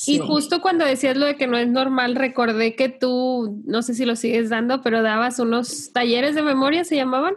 [0.07, 3.93] Y justo cuando decías lo de que no es normal, recordé que tú, no sé
[3.93, 7.35] si lo sigues dando, pero dabas unos talleres de memoria, ¿se llamaban?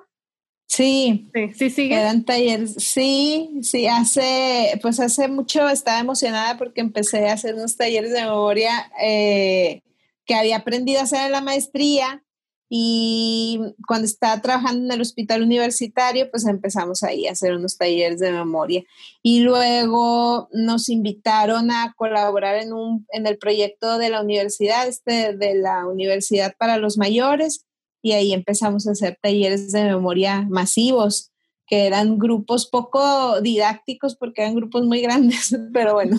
[0.67, 7.29] Sí, sí, sí Eran talleres, sí, sí, hace, pues hace mucho estaba emocionada porque empecé
[7.29, 9.83] a hacer unos talleres de memoria eh,
[10.25, 12.25] que había aprendido a hacer en la maestría
[12.69, 18.21] y cuando estaba trabajando en el hospital universitario, pues empezamos ahí a hacer unos talleres
[18.21, 18.83] de memoria.
[19.23, 25.37] Y luego nos invitaron a colaborar en, un, en el proyecto de la universidad, este,
[25.37, 27.67] de la Universidad para los Mayores,
[28.03, 31.31] y ahí empezamos a hacer talleres de memoria masivos
[31.67, 36.19] que eran grupos poco didácticos porque eran grupos muy grandes, pero bueno.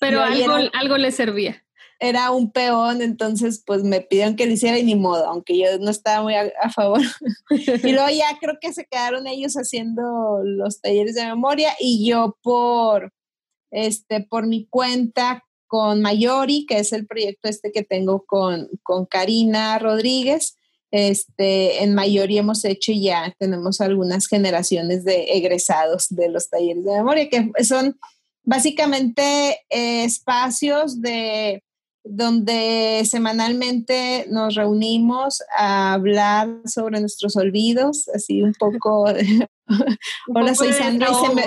[0.00, 1.62] Pero algo, algo les servía
[2.00, 5.78] era un peón, entonces pues me pidieron que lo hiciera y ni modo, aunque yo
[5.78, 7.02] no estaba muy a, favor.
[7.50, 12.38] y luego ya creo que se quedaron ellos haciendo los talleres de memoria y yo
[12.42, 13.12] por,
[13.70, 19.04] este, por mi cuenta con Mayori, que es el proyecto este que tengo con, con
[19.04, 20.56] Karina Rodríguez,
[20.90, 26.92] este, en Mayori hemos hecho ya tenemos algunas generaciones de egresados de los talleres de
[26.92, 28.00] memoria, que son
[28.42, 31.62] básicamente espacios de
[32.04, 39.04] donde semanalmente nos reunimos a hablar sobre nuestros olvidos, así un poco.
[40.34, 41.42] Hola, soy Sandra y se me,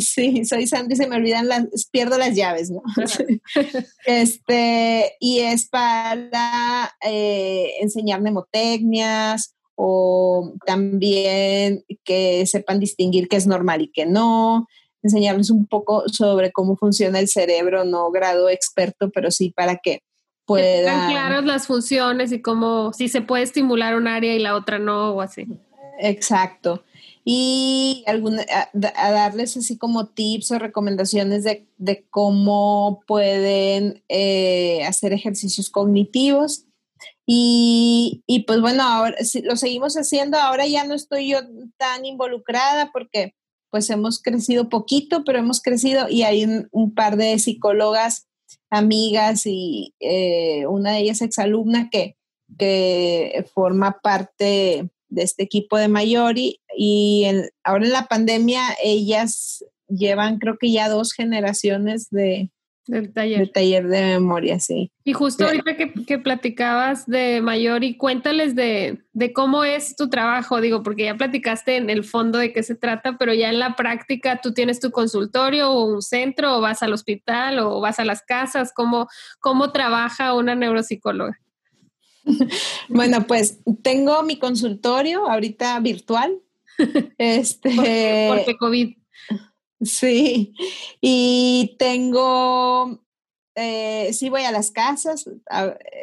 [0.00, 2.82] sí, soy Sandra y se me olvidan las, pierdo las llaves, ¿no?
[4.06, 13.82] este, y es para eh, enseñar mnemotecnias o también que sepan distinguir qué es normal
[13.82, 14.66] y qué no,
[15.02, 20.02] enseñarles un poco sobre cómo funciona el cerebro, no grado experto, pero sí para que
[20.44, 21.10] puedan...
[21.10, 25.10] claras las funciones y cómo, si se puede estimular un área y la otra no,
[25.10, 25.46] o así.
[26.00, 26.82] Exacto.
[27.24, 35.68] Y alguna, a, darles así como tips o recomendaciones de, cómo pueden eh, hacer ejercicios
[35.68, 36.64] cognitivos.
[37.26, 40.38] Y, y, pues bueno, ahora lo seguimos haciendo.
[40.38, 41.40] Ahora ya no estoy yo
[41.76, 43.34] tan involucrada porque
[43.70, 48.26] pues hemos crecido poquito, pero hemos crecido y hay un, par de psicólogas
[48.70, 52.16] amigas y eh, una de ellas exalumna que,
[52.58, 57.26] que forma parte de este equipo de Mayori y
[57.64, 62.50] ahora en la pandemia ellas llevan creo que ya dos generaciones de,
[62.88, 63.48] del taller.
[63.50, 64.90] taller de memoria, sí.
[65.04, 70.08] Y justo ahorita que, que, platicabas de mayor y cuéntales de, de, cómo es tu
[70.08, 73.58] trabajo, digo, porque ya platicaste en el fondo de qué se trata, pero ya en
[73.58, 77.98] la práctica tú tienes tu consultorio o un centro o vas al hospital o vas
[77.98, 79.06] a las casas, ¿cómo,
[79.38, 81.38] cómo trabaja una neuropsicóloga?
[82.88, 86.38] bueno, pues tengo mi consultorio ahorita virtual.
[87.18, 88.97] este, porque COVID.
[89.80, 90.54] Sí,
[91.00, 93.00] y tengo,
[93.54, 95.30] eh, sí voy a las casas,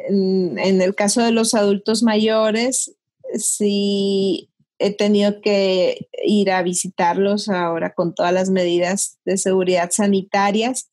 [0.08, 2.96] en, el caso de los adultos mayores,
[3.34, 10.90] sí he tenido que ir a visitarlos ahora con todas las medidas de seguridad sanitarias.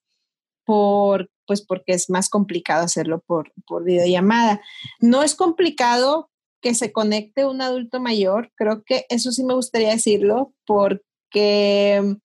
[0.65, 4.62] por, pues porque es más complicado hacerlo por, por videollamada.
[5.02, 6.30] No es complicado
[6.62, 12.17] que se conecte un adulto mayor, creo que eso sí me gustaría decirlo, porque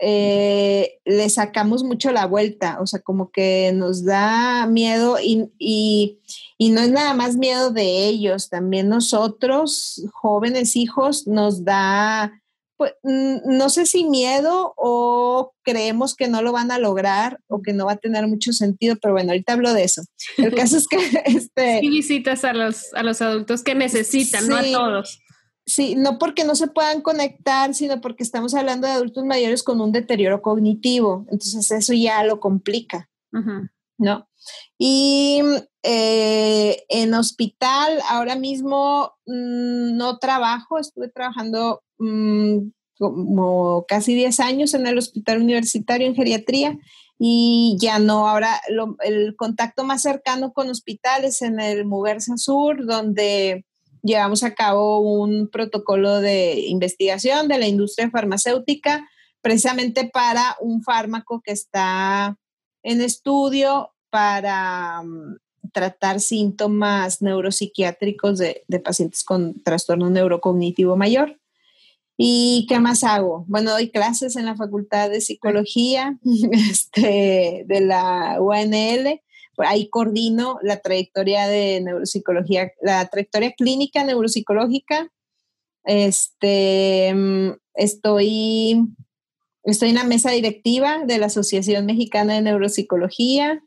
[0.00, 6.70] eh, le sacamos mucho la vuelta, o sea, como que nos da miedo y, y,
[6.70, 12.42] no es nada más miedo de ellos, también nosotros, jóvenes hijos, nos da,
[12.76, 17.72] pues, no sé si miedo o creemos que no lo van a lograr o que
[17.72, 20.02] no va a tener mucho sentido, pero bueno, ahorita hablo de eso.
[20.36, 20.96] El caso es que...
[21.24, 25.20] Este, sí visitas a los, a los adultos que necesitan, no a todos.
[25.66, 29.80] Sí, no porque no se puedan conectar, sino porque estamos hablando de adultos mayores con
[29.80, 31.24] un deterioro cognitivo.
[31.30, 33.08] Entonces eso ya lo complica,
[33.96, 34.28] ¿no?
[34.78, 35.40] Y
[35.82, 42.58] eh, en hospital ahora mismo mm, no trabajo, estuve trabajando mm,
[42.98, 46.78] como casi 10 años en el hospital universitario en geriatría
[47.18, 48.60] y ya no, ahora
[49.04, 53.64] el contacto más cercano con hospitales en el Muguerza Sur, donde
[54.04, 59.08] llevamos a cabo un protocolo de investigación de la industria farmacéutica
[59.40, 62.38] precisamente para un fármaco que está
[62.82, 65.38] en estudio para mm,
[65.72, 71.40] tratar síntomas neuropsiquiátricos de, pacientes con trastorno neurocognitivo mayor.
[72.16, 73.44] ¿Y qué más hago?
[73.48, 76.16] Bueno, doy clases en la Facultad de Psicología
[76.52, 79.20] este, de la UNL
[79.58, 85.10] ahí coordino la trayectoria de neuropsicología, la trayectoria clínica neuropsicológica.
[85.84, 88.80] Este, mm, estoy,
[89.64, 93.62] estoy en la mesa directiva de la Asociación Mexicana de Neuropsicología.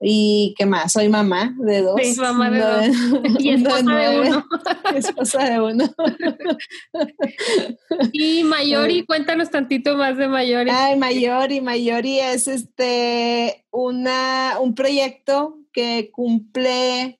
[0.00, 0.92] ¿Y qué más?
[0.92, 2.00] Soy mamá de dos.
[2.02, 2.86] Sí, mamá de dos.
[3.40, 4.46] y esposa de, uno.
[4.94, 5.84] esposa de uno.
[8.12, 10.70] y Mayori, cuéntanos tantito más de Mayori.
[10.70, 17.18] Ay, Mayori, Mayori es este una, un proyecto que cumple,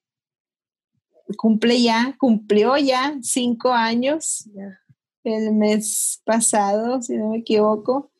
[1.38, 4.50] cumple ya, cumplió ya cinco años
[5.24, 8.12] el mes pasado, si no me equivoco.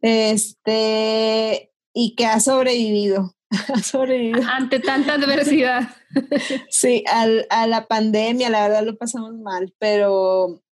[0.00, 3.35] Este, y que ha sobrevivido
[4.48, 5.88] Ante tanta adversidad.
[6.70, 7.04] Sí,
[7.50, 10.62] a la pandemia, la verdad lo pasamos mal, pero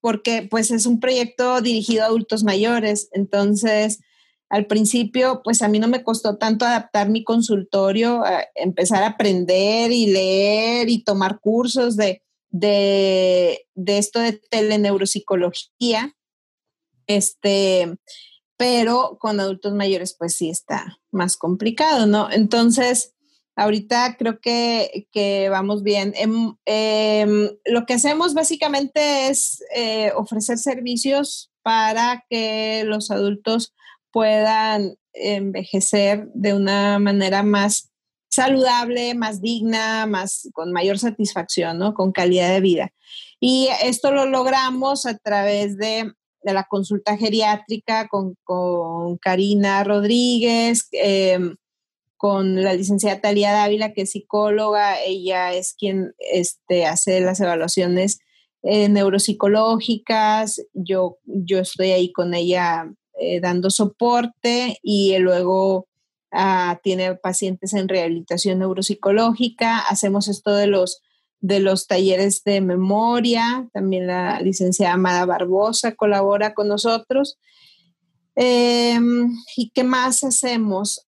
[0.00, 4.00] porque pues es un proyecto dirigido a adultos mayores, entonces
[4.48, 9.08] al principio pues a mí no me costó tanto adaptar mi consultorio, a empezar a
[9.08, 16.14] aprender y leer y tomar cursos de, de, de esto de teleneuropsicología.
[17.06, 17.98] Este,
[18.58, 22.30] pero con adultos mayores pues sí está más complicado, ¿no?
[22.30, 23.14] Entonces,
[23.54, 26.12] ahorita creo que, vamos bien.
[26.16, 33.74] Em, em, lo que hacemos básicamente es eh, ofrecer servicios para que los adultos
[34.10, 37.90] puedan envejecer de una manera más
[38.28, 41.94] saludable, más digna, más con mayor satisfacción, ¿no?
[41.94, 42.92] Con calidad de vida.
[43.40, 46.12] Y esto lo logramos a través de
[46.52, 48.36] la consulta geriátrica con,
[49.20, 51.56] Karina Rodríguez, em,
[52.16, 58.18] con la licenciada Talía Dávila, que es psicóloga, ella es quien este, hace las evaluaciones
[58.62, 65.86] eh, neuropsicológicas, yo, yo estoy ahí con ella eh, dando soporte y luego
[66.32, 71.00] ah, tiene pacientes en rehabilitación neuropsicológica, hacemos esto de los
[71.40, 77.38] de los talleres de memoria, también la licenciada Amada Barbosa colabora con nosotros.
[78.34, 81.06] Em, ¿Y qué más hacemos?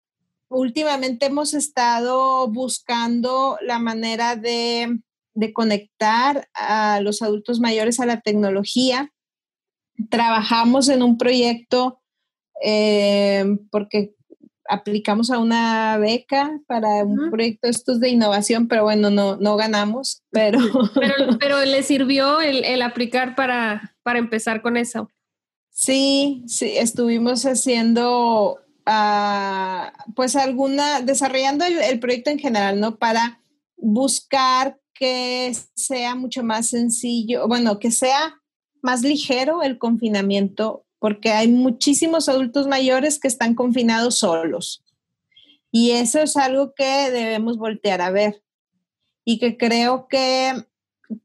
[0.49, 5.01] Últimamente hemos estado buscando la manera de,
[5.53, 9.13] conectar a los adultos mayores a la tecnología.
[10.09, 12.01] Trabajamos en un proyecto
[12.63, 14.16] em, porque
[14.69, 20.23] aplicamos a una beca para un proyecto estos de innovación, pero bueno, no, no ganamos,
[20.31, 20.59] pero...
[21.41, 21.65] pero...
[21.65, 25.11] le sirvió el, aplicar para, para empezar con eso.
[25.71, 32.97] Sí, sí, estuvimos haciendo, ah, pues alguna, desarrollando el, el, proyecto en general, ¿no?
[32.97, 33.41] Para
[33.77, 38.41] buscar que sea mucho más sencillo, bueno, que sea
[38.83, 44.83] más ligero el confinamiento porque hay muchísimos adultos mayores que están confinados solos.
[45.71, 48.43] Y eso es algo que debemos voltear a ver
[49.25, 50.55] y que creo que,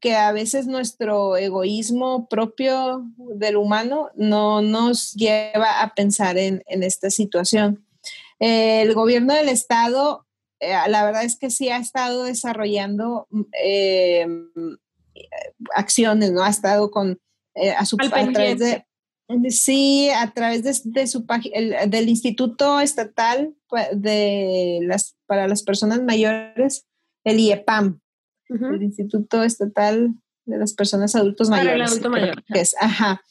[0.00, 7.10] que a veces nuestro egoísmo propio del humano no nos lleva a pensar en, esta
[7.10, 7.86] situación.
[8.40, 10.26] el gobierno del estado,
[10.60, 13.28] eh, la verdad es que sí ha estado desarrollando
[13.62, 14.26] eh,
[15.74, 16.42] acciones, ¿no?
[16.42, 17.20] Ha estado con,
[17.54, 18.84] eh, a, su, a través de
[19.50, 23.54] Sí, a través de, su página, del Instituto Estatal
[23.92, 26.86] de las, para las Personas Mayores,
[27.24, 28.00] el IEPAM,
[28.48, 30.14] el Instituto Estatal
[30.44, 31.72] de las Personas Adultos Mayores.
[31.72, 32.44] Para el adulto mayor.
[32.48, 33.22] es, ajá.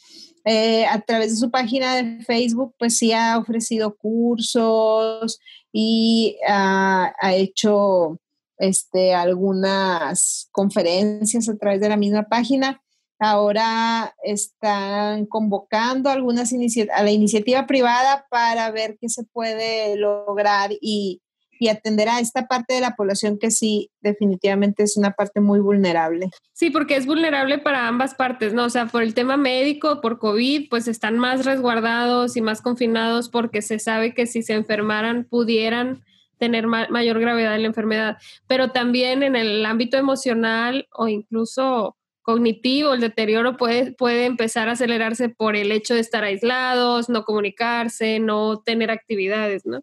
[0.44, 5.40] Eh, a través de su página de Facebook, pues sí ha ofrecido cursos
[5.72, 8.20] y ha hecho
[8.58, 12.82] este, algunas conferencias a través de la misma página.
[13.24, 21.22] Ahora están convocando algunas a la iniciativa privada para ver qué se puede lograr y,
[21.60, 25.60] y atender a esta parte de la población que sí, definitivamente es una parte muy
[25.60, 26.32] vulnerable.
[26.54, 28.66] Sí, porque es vulnerable para ambas partes, ¿no?
[28.66, 33.30] O sea, por el tema médico, por COVID, pues están más resguardados y más confinados
[33.30, 36.04] porque se sabe que si se enfermaran pudieran
[36.40, 38.18] tener mayor gravedad en la enfermedad,
[38.48, 44.74] pero también en el ámbito emocional o incluso cognitivo, el deterioro puede, puede empezar a
[44.74, 49.82] acelerarse por el hecho de estar aislados, no comunicarse, no tener actividades, ¿no?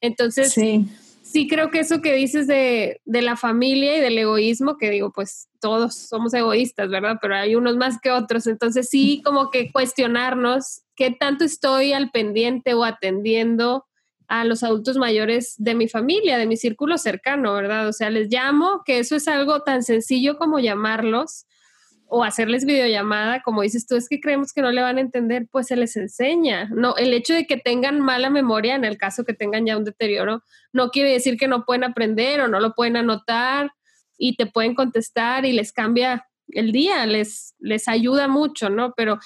[0.00, 0.86] Entonces, sí
[1.26, 5.48] sí creo que eso que dices de, la familia y del egoísmo, que digo, pues
[5.60, 7.18] todos somos egoístas, ¿verdad?
[7.20, 8.46] Pero hay unos más que otros.
[8.46, 13.84] Entonces sí, como que cuestionarnos qué tanto estoy al pendiente o atendiendo
[14.28, 17.88] a los adultos mayores de mi familia, de mi círculo cercano, ¿verdad?
[17.88, 21.46] O sea, les llamo, que eso es algo tan sencillo como llamarlos
[22.08, 25.46] o hacerles videollamada, como dices tú, es que creemos que no le van a entender,
[25.50, 26.68] pues se les enseña.
[26.72, 29.84] No, el hecho de que tengan mala memoria, en el caso que tengan ya un
[29.84, 30.42] deterioro,
[30.72, 33.72] no quiere decir que no pueden aprender o no lo pueden anotar
[34.18, 38.94] y te pueden contestar y les cambia el día, les, les ayuda mucho, ¿no?
[38.96, 39.18] Pero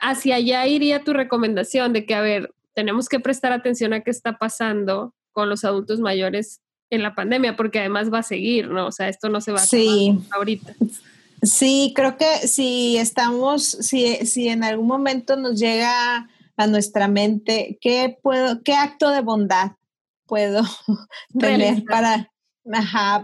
[0.00, 4.10] hacia allá iría tu recomendación de que, a ver, tenemos que prestar atención a qué
[4.10, 6.60] está pasando con los adultos mayores
[6.90, 8.86] en la pandemia, porque además va a seguir, ¿no?
[8.86, 10.18] O sea, esto no se va a sí.
[10.30, 10.74] ahorita.
[11.42, 17.78] Sí, creo que si estamos, si, si en algún momento nos llega a nuestra mente,
[17.80, 19.72] ¿qué puedo, qué acto de bondad
[20.26, 20.62] puedo
[21.38, 22.30] tener para,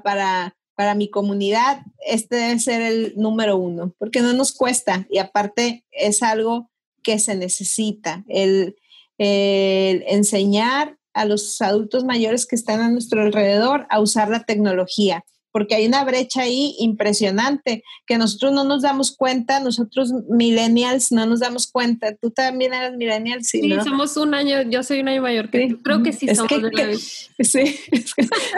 [0.02, 1.82] para, para mi comunidad?
[2.04, 6.72] Este debe ser el número uno, porque no nos cuesta y aparte es algo
[7.04, 8.74] que se necesita, el,
[9.18, 15.24] el enseñar a los adultos mayores que están a nuestro alrededor a usar la tecnología
[15.52, 21.26] porque hay una brecha ahí impresionante que nosotros no nos damos cuenta, nosotros millennials no
[21.26, 22.14] nos damos cuenta.
[22.16, 23.60] Tú también eres millennial, sí.
[23.60, 25.82] Sí, somos un año, yo soy un año mayor que tú.
[25.82, 26.94] Creo que sí somos de la
[27.44, 27.76] Sí,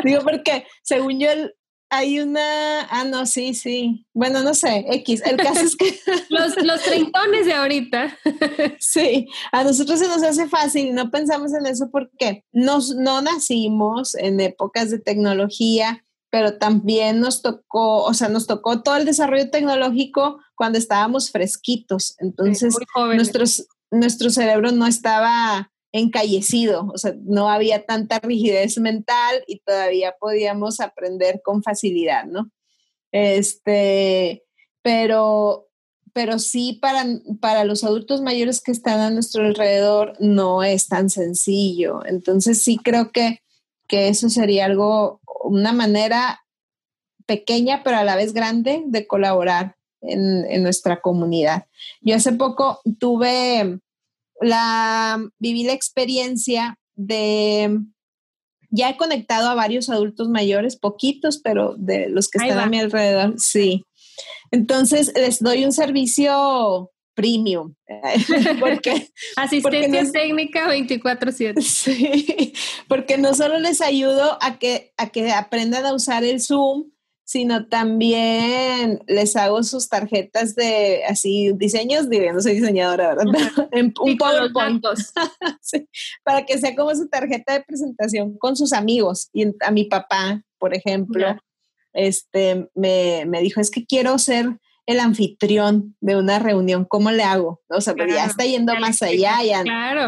[0.04, 1.28] digo porque según yo
[1.92, 4.06] hay una, ah, no, sí, sí.
[4.14, 5.22] Bueno, no sé, X.
[5.26, 5.98] El caso es que...
[6.28, 8.16] los, los treintones de ahorita.
[8.78, 14.14] sí, a nosotros se nos hace fácil, no pensamos en eso porque nos, no nacimos
[14.14, 19.50] en épocas de tecnología, pero también nos tocó, o sea, nos tocó todo el desarrollo
[19.50, 22.14] tecnológico cuando estábamos fresquitos.
[22.18, 22.74] Entonces,
[23.14, 30.14] nuestros, nuestro cerebro no estaba encallecido, o sea, no había tanta rigidez mental y todavía
[30.20, 32.50] podíamos aprender con facilidad, ¿no?
[33.10, 34.44] Este,
[34.82, 35.68] pero,
[36.12, 37.04] pero sí para,
[37.40, 42.04] para los adultos mayores que están a nuestro alrededor no es tan sencillo.
[42.06, 43.40] Entonces sí creo que,
[43.90, 46.44] que eso sería algo una manera
[47.26, 51.66] pequeña pero a la vez grande de colaborar en, nuestra comunidad.
[52.00, 53.80] Yo hace poco tuve
[54.40, 57.80] la, viví la experiencia de,
[58.70, 62.78] ya he conectado a varios adultos mayores, poquitos, pero de los que están a mi
[62.78, 63.84] alrededor, sí.
[64.52, 67.74] Entonces les doy un servicio premium.
[68.60, 71.60] porque, Asistencia técnica 24/7.
[71.60, 72.52] Sí,
[72.88, 76.90] porque no solo les ayudo a que, a que aprendan a usar el Zoom,
[77.30, 83.68] sino también les hago sus tarjetas de así diseños, diré, no soy diseñadora, ¿verdad?
[83.70, 84.84] en, un PowerPoint.
[85.60, 85.88] sí,
[86.24, 89.30] para que sea como su tarjeta de presentación con sus amigos.
[89.32, 91.36] Y a mi papá, por ejemplo,
[91.92, 97.22] este me, me dijo, es que quiero ser el anfitrión de una reunión, ¿cómo le
[97.22, 97.60] hago?
[97.68, 99.64] O sea, pero ya está yendo más allá, ya,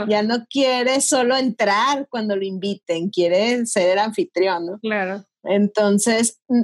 [0.08, 4.78] ya no quiere solo entrar cuando lo inviten, quiere ser el anfitrión, ¿no?
[4.80, 5.24] Claro.
[5.44, 6.62] Entonces, mm,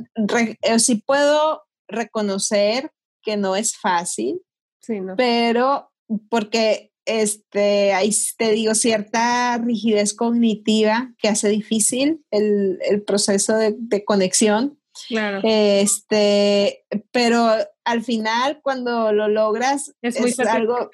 [0.62, 2.90] eh, sí puedo reconocer
[3.22, 4.40] que no es fácil,
[4.80, 5.16] sí, no.
[5.16, 5.90] pero
[6.30, 13.74] porque este, ahí te digo, cierta rigidez cognitiva que hace difícil el, el proceso de,
[13.78, 14.78] de, conexión.
[15.08, 15.40] Claro.
[15.42, 17.50] Este, pero
[17.88, 20.90] al final cuando lo logras es, muy algo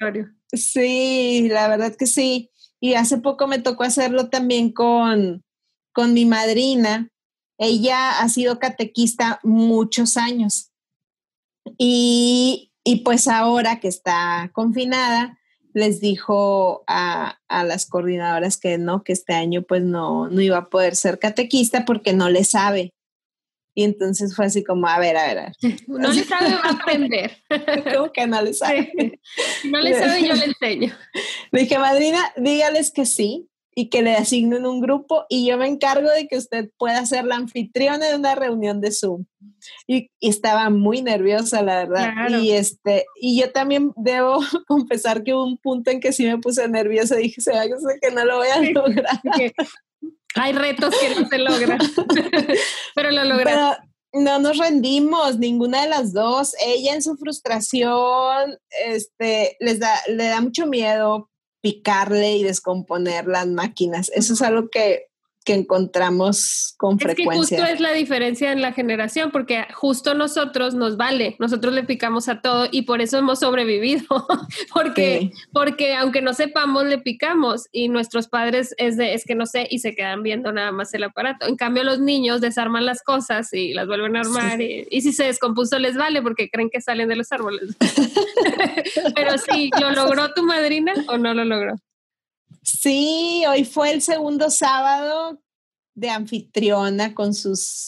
[0.51, 2.49] Sí, la verdad que sí.
[2.79, 5.43] Y hace poco me tocó hacerlo también con,
[5.93, 7.09] con mi madrina.
[7.57, 10.71] Ella ha sido catequista muchos años.
[11.77, 15.37] Y, y pues ahora que está confinada,
[15.73, 20.69] les dijo a, las coordinadoras que no, que este año pues no, no iba a
[20.69, 22.93] poder ser catequista porque no le sabe.
[23.77, 25.51] Y entonces fue así como, a ver, a ver.
[25.87, 27.37] No le sabe, va a aprender.
[27.93, 29.19] ¿Cómo que no le sabe?
[29.65, 30.95] No le sabe, yo le enseño.
[31.51, 35.67] Le dije, madrina, dígales que sí y que le asignen un grupo y yo me
[35.67, 39.25] encargo de que usted pueda ser la anfitriona de una reunión de Zoom.
[39.85, 42.39] Y, estaba muy nerviosa, la verdad.
[42.39, 46.37] Y, este, y yo también debo confesar que hubo un punto en que sí me
[46.37, 47.17] puse nerviosa.
[47.17, 47.51] Dije, se
[48.01, 49.21] que no lo voy a lograr.
[50.35, 51.79] Hay retos que no se logran,
[52.95, 53.77] pero lo logran.
[54.13, 56.55] no nos rendimos, ninguna de las dos.
[56.59, 61.29] Ella en su frustración, este, les da, le da mucho miedo
[61.61, 64.11] picarle y descomponer las máquinas.
[64.13, 65.07] Eso es algo que
[65.45, 67.31] que encontramos con frecuencia.
[67.31, 71.73] Es que justo es la diferencia en la generación, porque justo nosotros nos vale, nosotros
[71.73, 74.03] le picamos a todo y por eso hemos sobrevivido,
[74.73, 79.45] porque, porque aunque no sepamos, le picamos y nuestros padres es de, es que no
[79.45, 81.47] sé, y se quedan viendo nada más el aparato.
[81.47, 85.13] En cambio, los niños desarman las cosas y las vuelven a armar y, y, si
[85.13, 87.77] se descompuso les vale porque creen que salen de los árboles.
[89.15, 91.75] Pero sí, ¿lo logró tu madrina o no lo logró?
[92.65, 95.39] Sí, hoy fue el segundo sábado
[95.93, 97.85] de anfitriona con sus,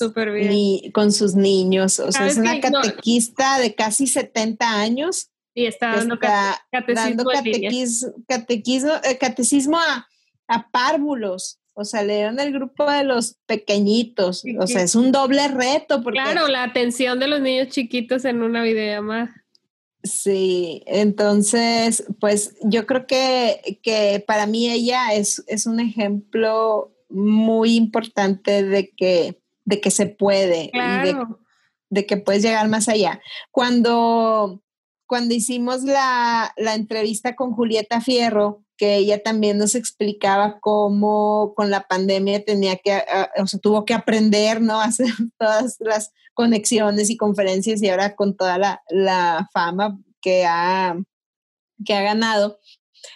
[0.93, 1.99] con sus niños.
[1.99, 5.29] O sea, es una catequista de casi 70 años.
[5.53, 7.23] Y está dando, catecismo,
[8.27, 10.07] catequismo, eh, catecismo a,
[10.71, 11.59] párvulos.
[11.73, 14.43] O sea, le dieron el grupo de los pequeñitos.
[14.59, 16.03] o sea, es un doble reto.
[16.03, 19.35] Porque, claro, la atención de los niños chiquitos en una videollamada.
[20.07, 27.75] Sí, entonces, pues yo creo que, que para mí ella es, es, un ejemplo muy
[27.75, 31.13] importante de que, de que se puede y
[31.89, 33.21] de, que puedes llegar más allá.
[33.51, 34.63] Cuando,
[35.05, 41.71] cuando hicimos la, la entrevista con Julieta Fierro, que ella también nos explicaba cómo con
[41.71, 43.01] la pandemia tenía que,
[43.37, 44.79] o sea, tuvo que aprender, ¿no?
[44.81, 48.57] hacer todas las conexiones y conferencias y ahora con toda
[48.89, 50.95] la, fama que ha,
[51.83, 52.59] que ha ganado,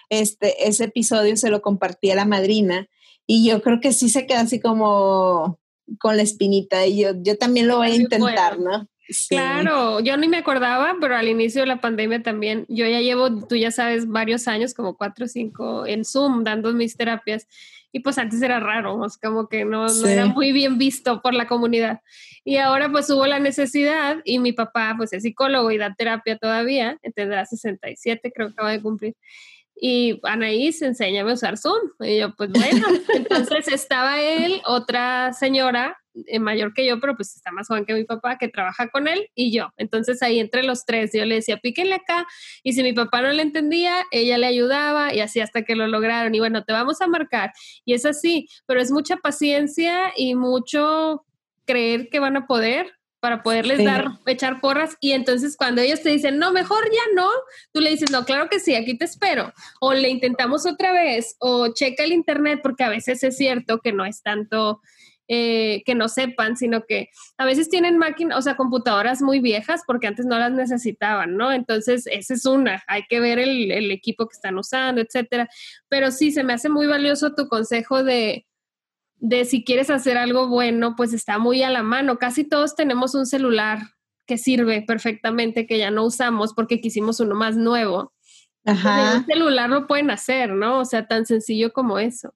[0.09, 2.87] este, ese episodio se lo compartí a la madrina
[3.27, 5.59] y yo creo que sí se queda así como
[5.99, 8.87] con la espinita y yo, yo también lo voy a intentar, ¿no?
[9.29, 13.47] Claro, yo ni me acordaba, pero al inicio de la pandemia también, yo ya llevo,
[13.47, 17.47] tú ya sabes, varios años, como cuatro o cinco, en Zoom, dando mis terapias.
[17.91, 21.47] Y pues antes era raro, como que no, no, era muy bien visto por la
[21.47, 22.01] comunidad.
[22.43, 26.37] Y ahora pues hubo la necesidad y mi papá pues es psicólogo y da terapia
[26.37, 29.15] todavía, tendrá 67, creo que acaba de cumplir.
[29.75, 31.89] Y Anaís, enséñame a usar Zoom.
[31.99, 35.97] Y yo, pues bueno, entonces estaba él, otra señora
[36.27, 39.07] eh, mayor que yo, pero pues está más joven que mi papá, que trabaja con
[39.07, 39.69] él y yo.
[39.77, 42.27] Entonces ahí entre los tres yo le decía, píquenle acá.
[42.63, 45.87] Y si mi papá no le entendía, ella le ayudaba y así hasta que lo
[45.87, 46.35] lograron.
[46.35, 47.53] Y bueno, te vamos a marcar.
[47.85, 51.25] Y es así, pero es mucha paciencia y mucho
[51.65, 52.91] creer que van a poder
[53.21, 54.97] para poderles dar, echar porras.
[54.99, 57.29] Y entonces cuando ellos te dicen, no, mejor ya no,
[57.71, 59.53] tú le dices, no, claro que sí, aquí te espero.
[59.79, 63.93] O le intentamos otra vez, o checa el internet, porque a veces es cierto que
[63.93, 64.81] no es tanto
[65.27, 69.81] eh, que no sepan, sino que a veces tienen máquinas, o sea, computadoras muy viejas
[69.85, 71.53] porque antes no las necesitaban, ¿no?
[71.53, 75.47] Entonces, esa es una, hay que ver el, el equipo que están usando, etcétera.
[75.87, 78.47] Pero sí, se me hace muy valioso tu consejo de,
[79.21, 82.17] de si quieres hacer algo bueno, pues está muy a la mano.
[82.17, 83.79] Casi todos tenemos un celular
[84.25, 88.11] que sirve perfectamente, que ya no usamos porque quisimos uno más nuevo.
[88.65, 89.15] Ajá.
[89.17, 90.79] un celular lo pueden hacer, ¿no?
[90.79, 92.33] O sea, tan sencillo como eso.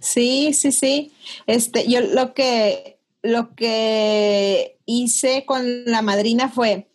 [0.00, 1.12] Sí, sí, sí.
[1.46, 6.88] Este, yo lo que, lo que hice con la madrina fue,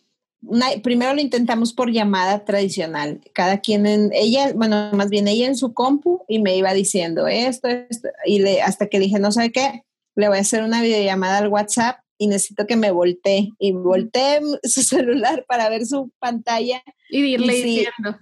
[0.82, 5.56] primero lo intentamos por llamada tradicional, cada quien en, ella, bueno, más bien ella en
[5.56, 9.52] su compu y me iba diciendo esto, esto, y le, hasta que dije, no sé
[9.52, 9.84] qué,
[10.14, 13.50] le voy a hacer una videollamada al WhatsApp y necesito que me voltee.
[13.58, 16.82] Y volteé su celular para ver su pantalla.
[17.10, 18.18] Y irle diciendo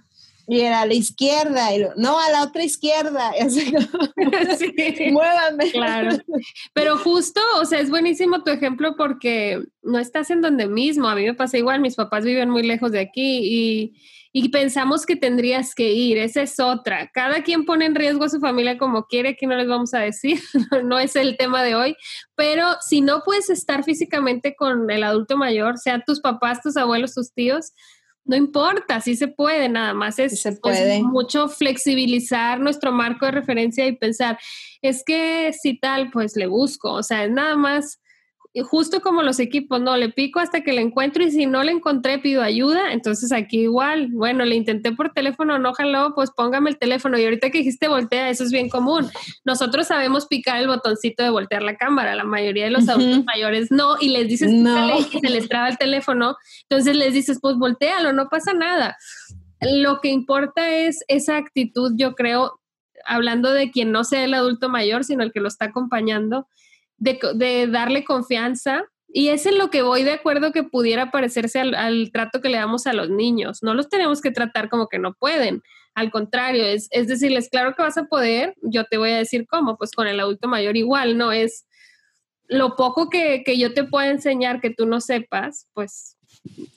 [0.47, 3.73] y era a la izquierda, y no, a la otra izquierda, y así,
[4.97, 5.71] sí, muévame.
[5.71, 6.17] Claro,
[6.73, 11.15] pero justo, o sea, es buenísimo tu ejemplo porque no estás en donde mismo, a
[11.15, 13.93] mí me pasa igual, mis papás viven muy lejos de aquí y,
[14.33, 18.29] y pensamos que tendrías que ir, esa es otra, cada quien pone en riesgo a
[18.29, 20.39] su familia como quiere, que no les vamos a decir,
[20.83, 21.95] no es el tema de hoy,
[22.35, 27.13] pero si no puedes estar físicamente con el adulto mayor, sean tus papás, tus abuelos,
[27.13, 27.73] tus tíos,
[28.25, 30.47] no importa, sí se puede, nada más es,
[31.03, 34.39] mucho flexibilizar nuestro marco de referencia y pensar,
[34.81, 38.00] es que si tal, pues le busco, o sea, es nada más
[38.59, 41.71] justo como los equipos, no, le pico hasta que le encuentro y si no le
[41.71, 46.69] encontré pido ayuda, entonces aquí igual, bueno, le intenté por teléfono, no jaló, pues póngame
[46.69, 49.09] el teléfono y ahorita que dijiste voltea, eso es bien común.
[49.45, 53.71] Nosotros sabemos picar el botoncito de voltear la cámara, la mayoría de los adultos mayores
[53.71, 54.99] no, y les dices, no.
[54.99, 58.97] y se les traba el teléfono, entonces les dices, pues voltealo, no pasa nada.
[59.61, 62.59] Lo que importa es esa actitud, yo creo,
[63.05, 66.47] hablando de quien no sea el adulto mayor, sino el que lo está acompañando,
[67.01, 68.83] de, darle confianza.
[69.13, 72.57] Y es en lo que voy de acuerdo que pudiera parecerse al, trato que le
[72.57, 73.61] damos a los niños.
[73.61, 75.61] No los tenemos que tratar como que no pueden.
[75.93, 79.45] Al contrario, es, es decirles, claro que vas a poder, yo te voy a decir
[79.45, 81.65] cómo, pues con el adulto mayor igual, no es
[82.47, 86.17] lo poco que, que yo te pueda enseñar que tú no sepas, pues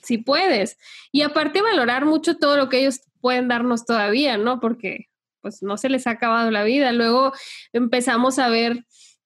[0.03, 0.77] si puedes.
[1.13, 4.59] Y aparte valorar mucho todo lo que ellos pueden darnos todavía, ¿no?
[4.59, 5.07] Porque
[5.39, 6.91] pues no se les ha acabado la vida.
[6.91, 7.31] Luego
[7.71, 8.83] empezamos a ver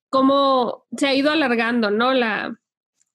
[0.10, 2.14] cómo se ha ido alargando, ¿no?
[2.14, 2.60] La,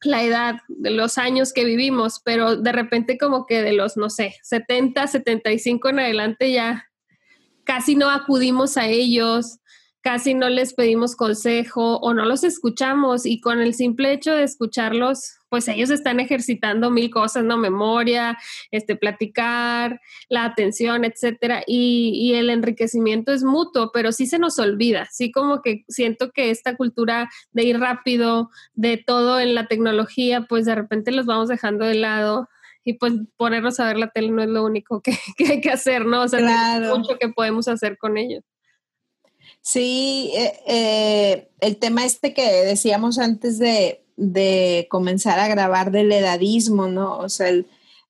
[0.03, 4.11] la edad de los años que vivimos, pero de repente como que de los, no
[4.11, 6.91] sé, 70, 75 en adelante ya
[7.65, 9.59] casi no acudimos a ellos,
[10.05, 14.43] casi no les pedimos consejo o no los escuchamos y con el simple hecho de
[14.43, 17.57] escucharlos, pues ellos están ejercitando mil cosas, ¿no?
[17.57, 18.37] Memoria,
[18.71, 24.59] este, platicar, la atención, etcétera, y, y el enriquecimiento es mutuo, pero sí se nos
[24.59, 29.69] olvida, sí como que siento que esta cultura de ir rápido, de todo en la
[29.69, 32.51] tecnología, pues de repente los vamos dejando de lado
[32.85, 35.13] y pues ponernos a ver la tele no es lo único que,
[35.51, 36.25] hay que hacer, ¿no?
[36.25, 38.45] O sea, hay mucho que podemos hacer con ellos.
[39.67, 44.03] Sí, eh, eh, el tema este que decíamos antes de,
[44.91, 47.17] comenzar a grabar del edadismo, ¿no?
[47.19, 47.51] O sea,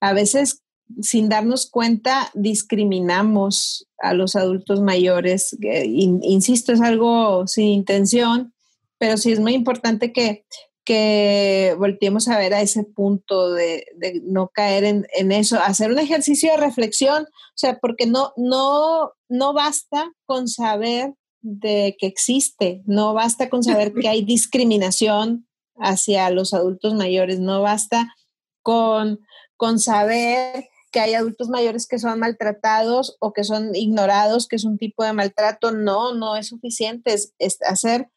[0.00, 0.64] a veces
[1.00, 5.57] sin darnos cuenta discriminamos a los adultos mayores.
[5.62, 8.52] insisto, es algo sin intención,
[8.98, 10.44] pero sí es muy importante que,
[10.84, 13.86] que volteemos a ver a ese punto de,
[14.24, 19.12] no caer en, en, eso, hacer un ejercicio de reflexión, o sea, porque no, no,
[19.28, 21.14] no basta con saber
[21.45, 22.82] de que existe.
[22.86, 28.14] No basta con saber que hay discriminación hacia los adultos mayores, no basta
[28.62, 29.20] con,
[29.57, 34.64] con saber que hay adultos mayores que son maltratados o que son ignorados, que es
[34.64, 35.72] un tipo de maltrato.
[35.72, 37.14] No, no es suficiente.
[37.38, 38.09] Es, hacer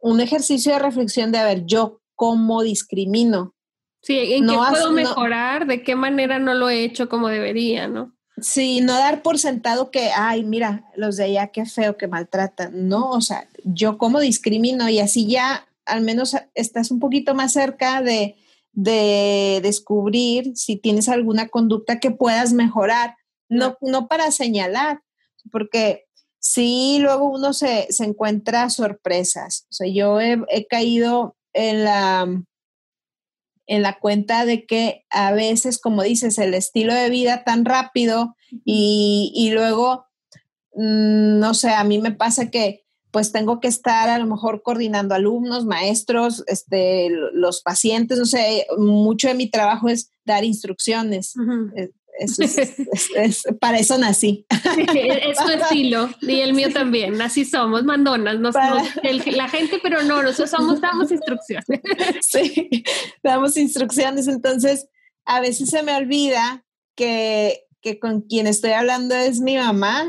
[0.00, 3.54] un ejercicio de reflexión de, a ver, yo cómo discrimino.
[4.02, 5.66] Sí, ¿en qué puedo mejorar?
[5.66, 8.13] ¿De qué manera no lo he hecho como debería, no?
[8.40, 12.88] Sí, no dar por sentado que, ay, mira, los de allá qué feo que maltratan.
[12.88, 17.52] No, o sea, yo como discrimino y así ya al menos estás un poquito más
[17.52, 18.36] cerca de,
[18.72, 23.16] de descubrir si tienes alguna conducta que puedas mejorar,
[23.48, 25.02] no, no para señalar,
[25.52, 26.06] porque
[26.40, 29.66] sí, luego uno se, se encuentra sorpresas.
[29.70, 32.26] O sea, yo he caído en la
[33.66, 38.36] en la cuenta de que a veces, como dices, el estilo de vida tan rápido
[38.64, 40.06] y, luego,
[40.74, 44.62] mm, no sé, a mí me pasa que pues tengo que estar a lo mejor
[44.62, 51.34] coordinando alumnos, maestros, este, los pacientes, no sé, mucho de mi trabajo es dar instrucciones
[52.18, 54.46] es, para eso nací.
[54.50, 57.20] es tu estilo y el mío también.
[57.20, 58.36] Así somos, mandonas.
[58.40, 61.64] la gente, pero no, nosotros somos, damos instrucciones.
[62.20, 62.84] Sí,
[63.22, 64.28] damos instrucciones.
[64.28, 64.88] Entonces,
[65.24, 66.64] a veces se me olvida
[66.96, 67.66] que,
[68.00, 70.04] con quien estoy hablando es mi mamá,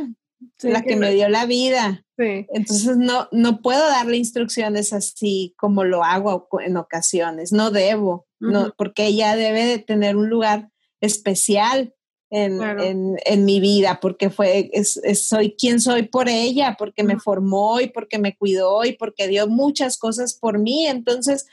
[0.62, 2.04] la que me dio la vida.
[2.18, 7.52] Entonces, no, no puedo darle instrucciones así como lo hago en ocasiones.
[7.52, 10.70] No debo, no, porque ella debe de tener un lugar
[11.02, 11.94] especial
[12.32, 17.80] en, en, mi vida, porque fue, es, soy quien soy por ella, porque me formó
[17.80, 20.86] y porque me cuidó y porque dio muchas cosas por mí.
[20.88, 21.46] Entonces,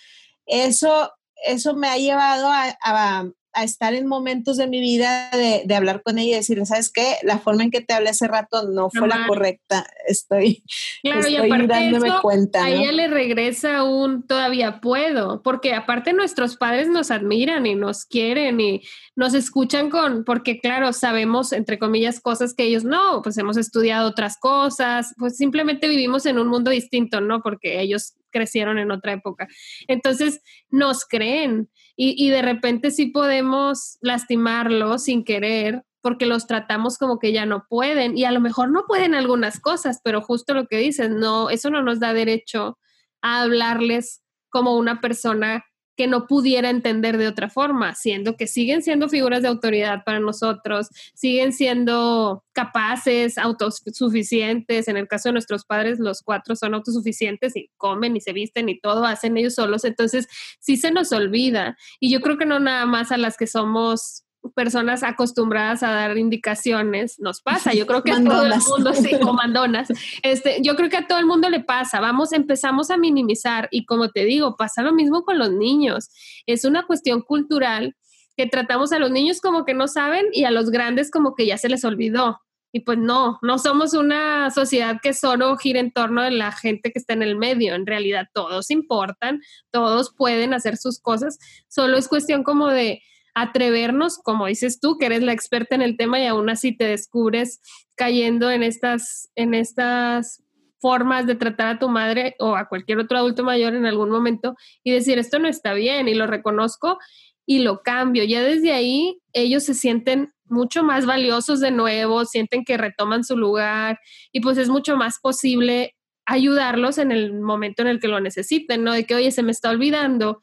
[0.47, 1.13] eso,
[1.47, 6.03] eso me ha llevado a, a estar en momentos de mi vida de, de, hablar
[6.03, 7.17] con ella y decirle, ¿sabes qué?
[7.23, 9.87] La forma en que te hablé hace rato no fue la correcta.
[10.07, 10.63] Estoy,
[11.03, 12.65] claro, y aparte dándome eso, cuenta.
[12.65, 18.07] A ella le regresa un todavía puedo, porque aparte nuestros padres nos admiran y nos
[18.07, 18.83] quieren y
[19.15, 24.09] nos escuchan con, porque claro, sabemos, entre comillas, cosas que ellos no, pues hemos estudiado
[24.09, 27.43] otras cosas, pues simplemente vivimos en un mundo distinto, ¿no?
[27.43, 29.47] Porque ellos crecieron en otra época.
[29.87, 37.21] Entonces, nos creen y, de repente sí podemos lastimarlos sin querer porque los tratamos como
[37.21, 40.67] que ya no pueden y a lo mejor no pueden algunas cosas, pero justo lo
[40.67, 42.79] que dices, no, eso no nos da derecho
[43.21, 44.21] a hablarles
[44.51, 45.65] como una persona
[46.03, 50.19] que no pudiera entender de otra forma, siendo que siguen siendo figuras de autoridad para
[50.19, 54.89] nosotros, siguen siendo capaces, autosuficientes.
[54.89, 58.69] En el caso de nuestros padres, los cuatro son autosuficientes y comen y se visten
[58.69, 59.85] y todo hacen ellos solos.
[59.85, 60.27] Entonces,
[60.59, 61.77] sí se nos olvida.
[62.01, 64.25] Y yo creo que no nada más a las que somos
[64.55, 67.73] personas acostumbradas a dar indicaciones, nos pasa.
[67.73, 69.89] Yo creo que a todo el mundo, sí, comandonas.
[70.23, 72.01] Este, yo creo que a todo el mundo le pasa.
[72.01, 76.11] Vamos, empezamos a minimizar y como te digo, pasa lo mismo con los niños.
[76.47, 77.97] Es una cuestión cultural
[78.37, 81.47] que tratamos a los niños como que no saben y a los grandes como que
[81.47, 82.41] ya se les olvidó.
[82.75, 86.91] Y pues no, no somos una sociedad que solo gira en torno de la gente
[86.91, 87.75] que está en el medio.
[87.75, 91.39] En realidad todos importan, todos pueden hacer sus cosas.
[91.69, 93.03] Solo es cuestión como de
[93.35, 96.85] atrevernos, como dices tú, que eres la experta en el tema y aún así te
[96.85, 97.61] descubres
[97.97, 100.43] cayendo en estas, en estas
[100.81, 104.55] formas de tratar a tu madre o a cualquier otro adulto mayor en algún momento
[104.83, 106.99] y decir esto no está bien y lo reconozco
[107.47, 108.25] y lo cambio.
[108.25, 113.37] Ya desde ahí ellos se sienten mucho más valiosos de nuevo, sienten que retoman su
[113.37, 113.99] lugar
[114.33, 115.95] y pues es mucho más posible
[116.27, 118.93] ayudarlos en el momento en el que lo necesiten, ¿no?
[118.93, 120.41] De que, oye, se me está olvidando,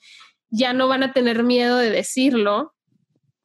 [0.49, 2.73] ya no van a tener miedo de decirlo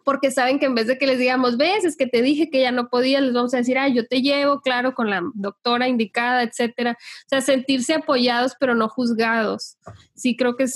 [0.04, 2.60] porque saben que en vez de que les digamos, ves, es que te dije que
[2.60, 5.88] ya no podía, les vamos a decir, ah, yo te llevo, claro, con la doctora
[5.88, 6.96] indicada, etcétera.
[7.00, 9.78] O sea, sentirse apoyados, pero no juzgados.
[10.14, 10.74] Sí, creo que es,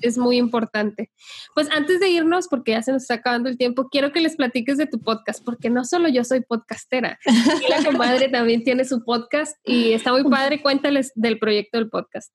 [0.00, 1.10] es, muy importante.
[1.54, 4.36] Pues antes de irnos, porque ya se nos está acabando el tiempo, quiero que les
[4.36, 8.84] platiques de tu podcast, porque no solo yo soy podcastera, y la comadre también tiene
[8.84, 10.62] su podcast y está muy padre.
[10.62, 12.32] Cuéntales del proyecto del podcast.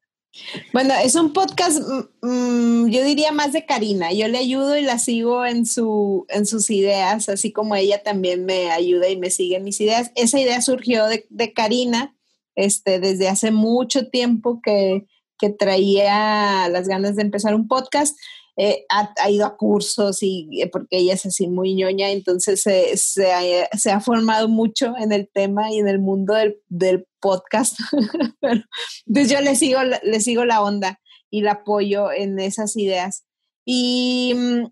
[0.73, 1.80] Bueno, es un podcast,
[2.21, 4.11] mm, mm, yo diría más de Karina.
[4.13, 8.45] Yo le ayudo y la sigo en, su, en sus ideas, así como ella también
[8.45, 10.11] me ayuda y me sigue en mis ideas.
[10.15, 12.15] Esa idea surgió de, de Karina
[12.55, 15.05] este, desde hace mucho tiempo que,
[15.39, 18.17] que traía las ganas de empezar un podcast.
[18.59, 23.91] Eh, ha, ido a cursos y eh, porque ella es así muy ñoña, entonces se,
[23.91, 26.34] ha, formado mucho en el tema y en el mundo
[26.67, 27.78] del, podcast.
[29.05, 30.99] entonces yo le sigo, le sigo la onda
[31.30, 33.25] y la apoyo en esas ideas.
[33.65, 34.67] Y mm,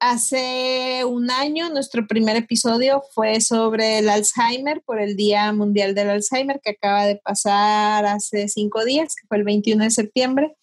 [0.00, 6.10] hace un año nuestro primer episodio fue sobre el Alzheimer por el Día Mundial del
[6.10, 10.56] Alzheimer que acaba de pasar hace cinco días, que fue el 21 de septiembre.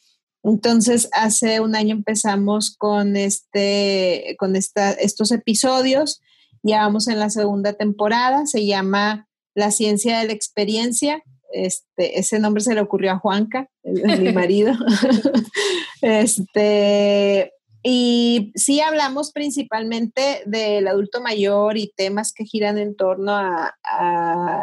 [0.43, 6.21] Entonces, hace un año empezamos con, este, con estos episodios.
[6.63, 8.45] Ya vamos en la segunda temporada.
[8.45, 11.21] Se llama La ciencia de la experiencia.
[11.51, 14.73] Este, ese nombre se le ocurrió a Juanca, mi marido.
[16.01, 23.73] este, y sí hablamos principalmente del adulto mayor y temas que giran en torno a,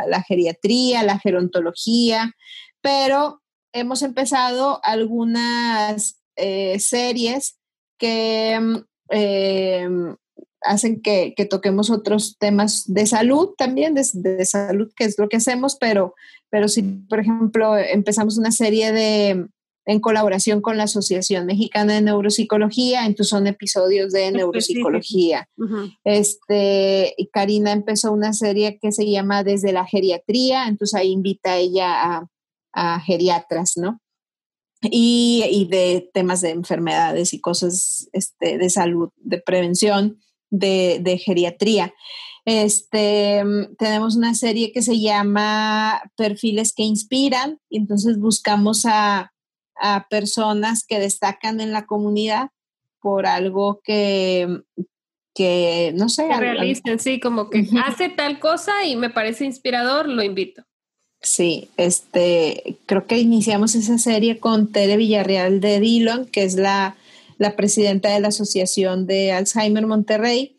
[0.07, 2.35] la geriatría, la gerontología,
[2.83, 3.41] pero
[3.73, 7.59] hemos empezado algunas eh, series
[7.99, 8.77] que mm,
[9.11, 9.89] eh,
[10.65, 15.77] hacen que, toquemos otros temas de salud también, de, salud, que es lo que hacemos,
[15.79, 16.15] pero,
[16.55, 19.49] pero si, por ejemplo, empezamos una serie de
[19.87, 25.49] en colaboración con la Asociación Mexicana de Neuropsicología, entonces son episodios de neuropsicología.
[26.05, 31.89] Este, Karina empezó una serie que se llama Desde la geriatría, entonces ahí invita ella
[32.05, 32.27] a,
[32.73, 34.01] a geriatras, ¿no?
[34.81, 41.93] Y, de temas de enfermedades y cosas este, de salud, de prevención, de, geriatría.
[42.45, 43.43] Este,
[43.79, 49.31] tenemos una serie que se llama Perfiles que Inspiran, y entonces buscamos a,
[50.09, 52.51] personas que destacan en la comunidad
[53.01, 54.63] por algo que,
[55.35, 56.29] que no sé.
[56.29, 60.65] Que realicen, sí, como que hace tal cosa y me parece inspirador, lo invito.
[61.25, 66.97] Sí, este, creo que iniciamos esa serie con Tere Villarreal de Dillon, que es la,
[67.57, 70.54] presidenta de la Asociación de Alzheimer Monterrey,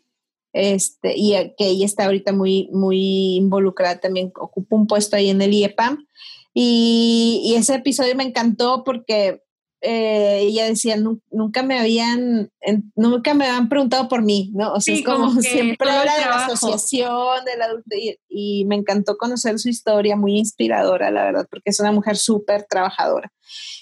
[0.56, 5.42] este, y que ella está ahorita muy, muy involucrada también, ocupa un puesto ahí en
[5.42, 6.06] el IEPAM.
[6.54, 9.42] Y, y ese episodio me encantó porque
[9.82, 12.50] eh, ella decía, nunca me habían,
[12.94, 14.72] nunca me habían preguntado por mí, ¿no?
[14.72, 17.94] O sea, es como, siempre era de la asociación, del adulto,
[18.28, 22.64] y, me encantó conocer su historia, muy inspiradora, la verdad, porque es una mujer súper
[22.68, 23.32] trabajadora.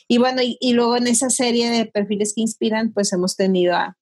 [0.09, 3.97] Y bueno, y, luego en esa serie de perfiles que inspiran, pues hemos tenido a,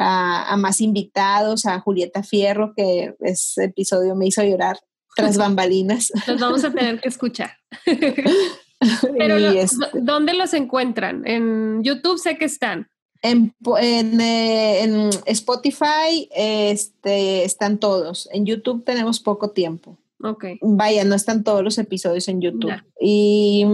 [0.00, 4.78] a, a más invitados, a Julieta Fierro, que ese episodio me hizo llorar
[5.14, 6.12] tras bambalinas.
[6.26, 7.50] Los vamos a tener que escuchar.
[9.18, 11.26] Pero este ¿dónde los encuentran?
[11.26, 12.88] En YouTube sé que están.
[13.22, 18.28] En, eh, Spotify este, están todos.
[18.32, 19.98] En YouTube tenemos poco tiempo.
[20.22, 20.46] Ok.
[20.62, 22.82] Vaya, no están todos los episodios en YouTube.
[22.98, 23.66] Y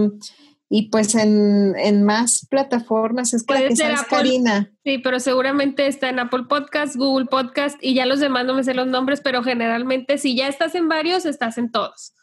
[0.69, 4.71] y pues en, más plataformas es que la Karina.
[4.83, 8.63] Sí, pero seguramente está en Apple Podcast, Google Podcast y ya los demás no me
[8.63, 12.13] sé los nombres, pero generalmente si ya estás en varios, estás en todos.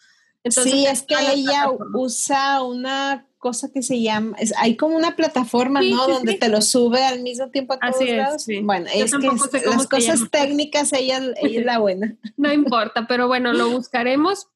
[0.49, 5.81] sí, es que ella usa una cosa que se llama, es, hay como una plataforma,
[5.83, 6.07] ¿no?
[6.07, 8.47] Donde te lo sube al mismo tiempo a todos Así lados.
[8.63, 12.17] Bueno, es que las cosas técnicas ella, ella es la buena.
[12.37, 14.49] No importa, pero bueno, lo buscaremos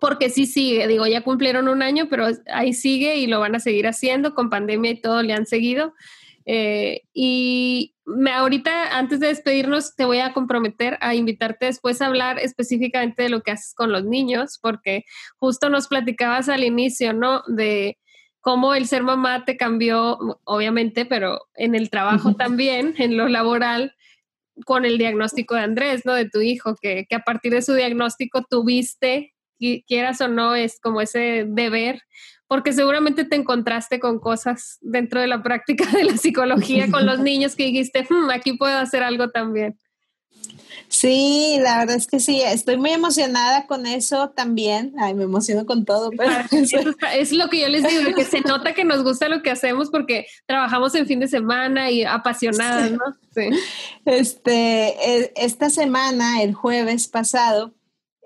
[0.00, 3.60] porque sí sigue, digo, ya cumplieron un año, pero ahí sigue y lo van a
[3.60, 5.94] seguir haciendo, con pandemia y todo le han seguido.
[6.46, 12.06] Eh, y me, ahorita, antes de despedirnos, te voy a comprometer a invitarte después a
[12.06, 15.04] hablar específicamente de lo que haces con los niños, porque
[15.38, 17.42] justo nos platicabas al inicio, ¿no?
[17.48, 17.98] De
[18.40, 23.94] cómo el ser mamá te cambió, obviamente, pero en el trabajo también, en lo laboral,
[24.64, 26.14] con el diagnóstico de Andrés, ¿no?
[26.14, 30.80] De tu hijo, que, que a partir de su diagnóstico tuviste quieras o no, es
[30.80, 32.02] como ese deber,
[32.48, 37.18] porque seguramente te encontraste con cosas dentro de la práctica de la psicología con los
[37.20, 39.76] niños que dijiste, hmm, aquí puedo hacer algo también.
[40.88, 44.94] Sí, la verdad es que sí, estoy muy emocionada con eso también.
[44.98, 46.10] Ay, me emociono con todo.
[46.10, 46.30] Pero
[47.14, 49.90] es lo que yo les digo, que se nota que nos gusta lo que hacemos
[49.90, 53.04] porque trabajamos en fin de semana y apasionadas, ¿no?
[53.34, 53.48] Sí.
[54.04, 57.74] Este, e, esta semana, el jueves pasado,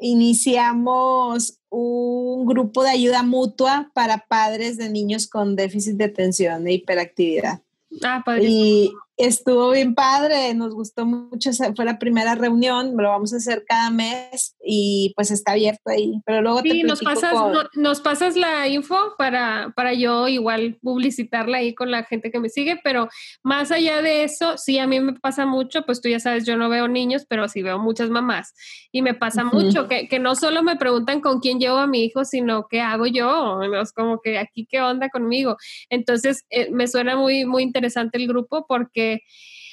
[0.01, 6.74] iniciamos un grupo de ayuda mutua para padres de niños con déficit de atención e
[6.74, 7.62] hiperactividad.
[8.03, 8.92] Ah, y
[9.25, 13.91] estuvo bien padre, nos gustó mucho, fue la primera reunión, lo vamos a hacer cada
[13.91, 17.35] mes y pues está abierto ahí, pero luego sí, nos pasas,
[17.75, 22.49] nos pasas la info para, para yo igual publicitarla ahí con la gente que me
[22.49, 23.09] sigue, pero
[23.43, 26.57] más allá de eso, sí, a mí me pasa mucho, pues tú ya sabes, yo
[26.57, 28.55] no veo niños, pero sí veo muchas mamás
[28.93, 32.05] y me pasa mucho que, que, no solo me preguntan con quién llevo a mi
[32.05, 35.57] hijo, sino qué hago yo, es como que aquí qué onda conmigo.
[35.89, 39.09] Entonces, eh, me suena muy, muy interesante el grupo porque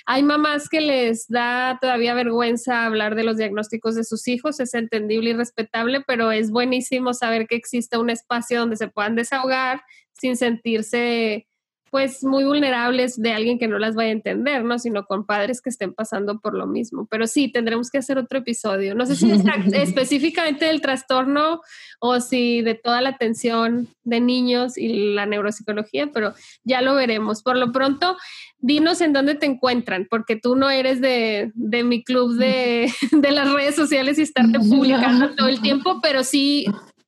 [0.06, 4.74] hay mamás que les da todavía vergüenza hablar de los diagnósticos de sus hijos, es
[4.74, 9.82] entendible y respetable, pero es buenísimo saber que existe un espacio donde se puedan desahogar
[10.14, 11.47] sin sentirse
[11.92, 14.80] pues muy vulnerables de alguien que no las vaya a entender, ¿no?
[14.80, 17.08] Sino con padres que estén pasando por lo mismo.
[17.10, 18.96] Pero sí, tendremos que hacer otro episodio.
[18.96, 19.42] No sé si es
[19.74, 21.62] específicamente del trastorno
[22.00, 26.34] o si de toda la atención de niños y la neuropsicología, pero
[26.64, 27.44] ya lo veremos.
[27.44, 28.18] Por lo pronto,
[28.60, 33.32] dinos en dónde te encuentran, porque tú no eres de, de mi club de, de,
[33.32, 36.66] las redes sociales y estarte publicando todo el tiempo, pero sí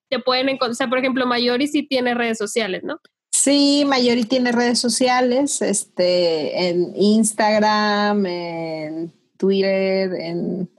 [0.10, 3.00] te pueden encontrar, o sea, por ejemplo, Mayori sí tiene redes sociales, ¿no?
[3.42, 10.70] Sí, Mayori tiene redes sociales, este, en Instagram, en Twitter, en,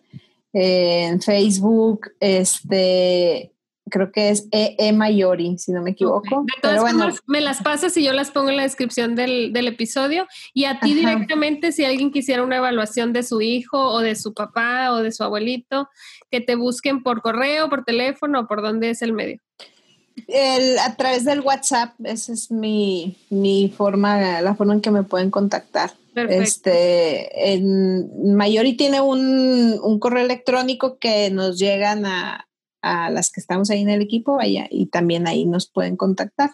[1.22, 3.54] Facebook, este,
[3.88, 6.44] creo que es E, e Mayori, si no me equivoco.
[6.54, 10.26] De todas formas, me las pasas y yo las pongo en la descripción del, episodio.
[10.52, 14.34] Y a ti directamente, si alguien quisiera una evaluación de su hijo o de su
[14.34, 15.88] papá o de su abuelito,
[16.30, 19.40] que te busquen por correo, por teléfono o por dónde es el medio.
[20.28, 25.02] El, a través del WhatsApp, esa es mi, mi, forma, la forma en que me
[25.02, 25.92] pueden contactar.
[26.14, 32.48] Este, en Mayori tiene un, un, correo electrónico que nos llegan a,
[32.82, 36.50] a, las que estamos ahí en el equipo, vaya, y también ahí nos pueden contactar.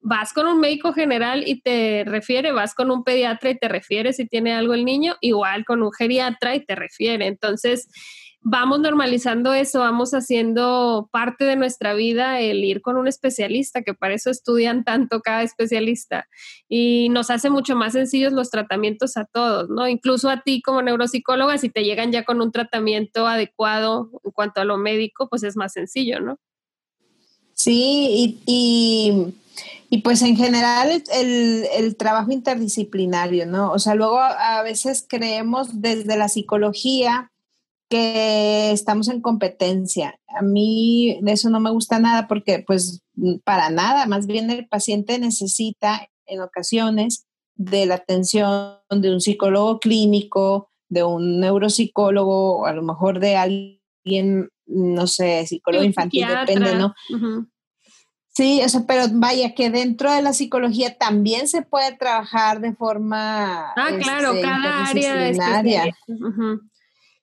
[0.00, 4.12] vas con un médico general y te refiere, vas con un pediatra y te refiere
[4.12, 7.26] si tiene algo el niño, igual con un geriatra y te refiere.
[7.26, 7.88] Entonces,
[8.42, 13.94] vamos normalizando eso, vamos haciendo parte de nuestra vida el ir con un especialista, que
[13.94, 16.26] para eso estudian tanto cada especialista,
[16.68, 19.88] y nos hace mucho más sencillos los tratamientos a todos, ¿no?
[19.88, 24.64] Incluso a ti como neuropsicóloga, si te llegan ya con un tratamiento adecuado cuanto a
[24.64, 26.38] lo médico, pues es más sencillo, ¿no?
[27.52, 29.34] Sí, y,
[30.02, 33.70] pues en general el, trabajo interdisciplinario, ¿no?
[33.72, 37.30] O sea, luego a, veces creemos desde la psicología
[37.90, 40.18] que estamos en competencia.
[40.28, 43.02] A mí de eso no me gusta nada porque pues
[43.44, 47.26] para nada, más bien el paciente necesita en ocasiones
[47.56, 53.36] de la atención de un psicólogo clínico, de un neuropsicólogo, o a lo mejor de
[53.36, 56.94] alguien, no sé, psicólogo infantil, depende, ¿no?
[58.28, 63.72] Sí, eso, pero vaya que dentro de la psicología también se puede trabajar de forma
[63.72, 64.84] ah, claro, este, cada
[65.58, 65.92] área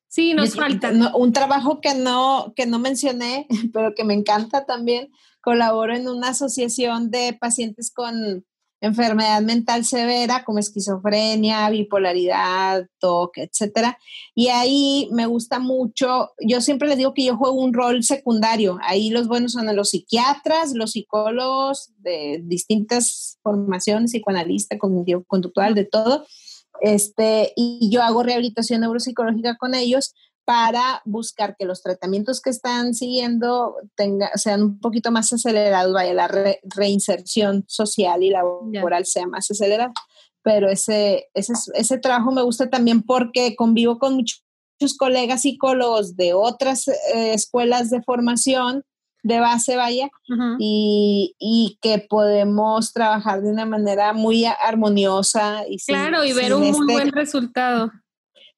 [0.07, 0.91] Sí, nos falta.
[1.15, 5.11] un trabajo que no, que no mencioné, pero que me encanta también.
[5.41, 8.45] Colaboro en una asociación de pacientes con
[8.79, 13.97] enfermedad mental severa como esquizofrenia, bipolaridad, TOC, etcétera.
[14.35, 18.77] Y ahí me gusta mucho, yo siempre les digo que yo juego un rol secundario.
[18.83, 25.85] Ahí los buenos son los psiquiatras, los psicólogos de distintas formaciones, psicoanalista, cognitivo conductual, de
[25.85, 26.25] todo.
[26.81, 30.13] Este, y yo hago rehabilitación neuropsicológica con ellos
[30.47, 36.13] para buscar que los tratamientos que están siguiendo tenga, sean un poquito más acelerados, vaya,
[36.13, 36.29] la
[36.63, 39.91] reinserción social y laboral sea más acelerada.
[40.43, 44.41] Pero ese, ese, ese trabajo me gusta también porque convivo con muchos
[44.97, 48.85] colegas psicólogos de otras eh, escuelas de formación
[49.27, 50.09] de base, vaya,
[50.59, 55.63] y, y, que podemos trabajar de una manera muy armoniosa.
[55.67, 57.91] Y claro, y ver un muy este buen resultado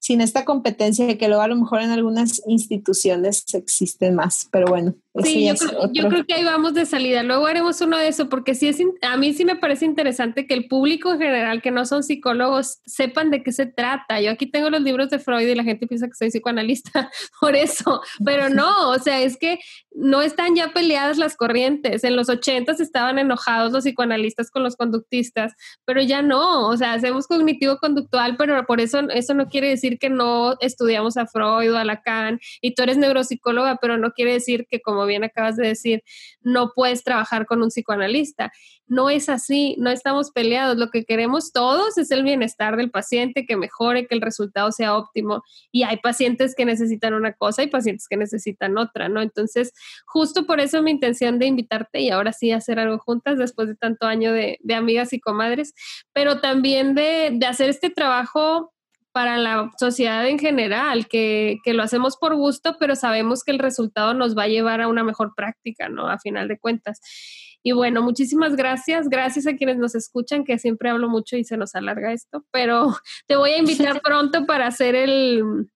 [0.00, 4.94] sin esta competencia que luego a lo mejor en algunas instituciones existen más, pero bueno.
[5.16, 7.24] Sí, yo creo, yo creo, que ahí vamos de salida.
[7.24, 10.54] Luego haremos uno de eso, porque sí es, a mí sí me parece interesante que
[10.54, 14.20] el público en general, que no son psicólogos, sepan de qué se trata.
[14.20, 17.56] Yo aquí tengo los libros de Freud y la gente piensa que soy psicoanalista por
[17.56, 19.58] eso, pero no, o sea, es que
[19.92, 22.04] no están ya peleadas las corrientes.
[22.04, 25.54] En los ochentas estaban enojados los psicoanalistas con los conductistas,
[25.84, 30.08] pero ya no, o sea, hacemos cognitivo-conductual, pero por eso eso no quiere decir que
[30.08, 34.66] no estudiamos a Freud o a Lacan y tú eres neuropsicóloga, pero no quiere decir
[34.70, 36.02] que como bien acabas de decir,
[36.42, 38.52] no puedes trabajar con un psicoanalista.
[38.86, 40.76] No es así, no estamos peleados.
[40.76, 44.96] Lo que queremos todos es el bienestar del paciente, que mejore, que el resultado sea
[44.96, 45.42] óptimo.
[45.70, 49.22] Y hay pacientes que necesitan una cosa y pacientes que necesitan otra, ¿no?
[49.22, 49.72] Entonces,
[50.06, 53.76] justo por eso mi intención de invitarte y ahora sí hacer algo juntas después de
[53.76, 55.74] tanto año de, amigas y comadres,
[56.12, 58.72] pero también de, de hacer este trabajo
[59.12, 64.14] para la sociedad en general, que, lo hacemos por gusto, pero sabemos que el resultado
[64.14, 66.08] nos va a llevar a una mejor práctica, ¿no?
[66.08, 67.00] A final de cuentas.
[67.62, 69.08] Y bueno, muchísimas gracias.
[69.08, 72.96] Gracias a quienes nos escuchan, que siempre hablo mucho y se nos alarga esto, pero
[73.26, 75.68] te voy a invitar pronto para hacer el,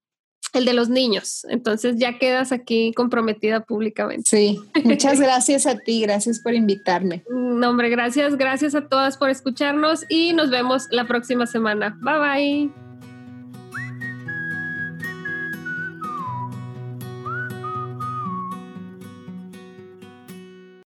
[0.55, 1.45] el de los niños.
[1.49, 4.25] Entonces ya quedas aquí comprometida públicamente.
[4.31, 7.25] Sí, muchas gracias a ti, gracias por invitarme.
[7.29, 11.99] No, hombre, gracias, gracias a todas por escucharnos y nos vemos la próxima semana.
[12.01, 12.84] Bye bye.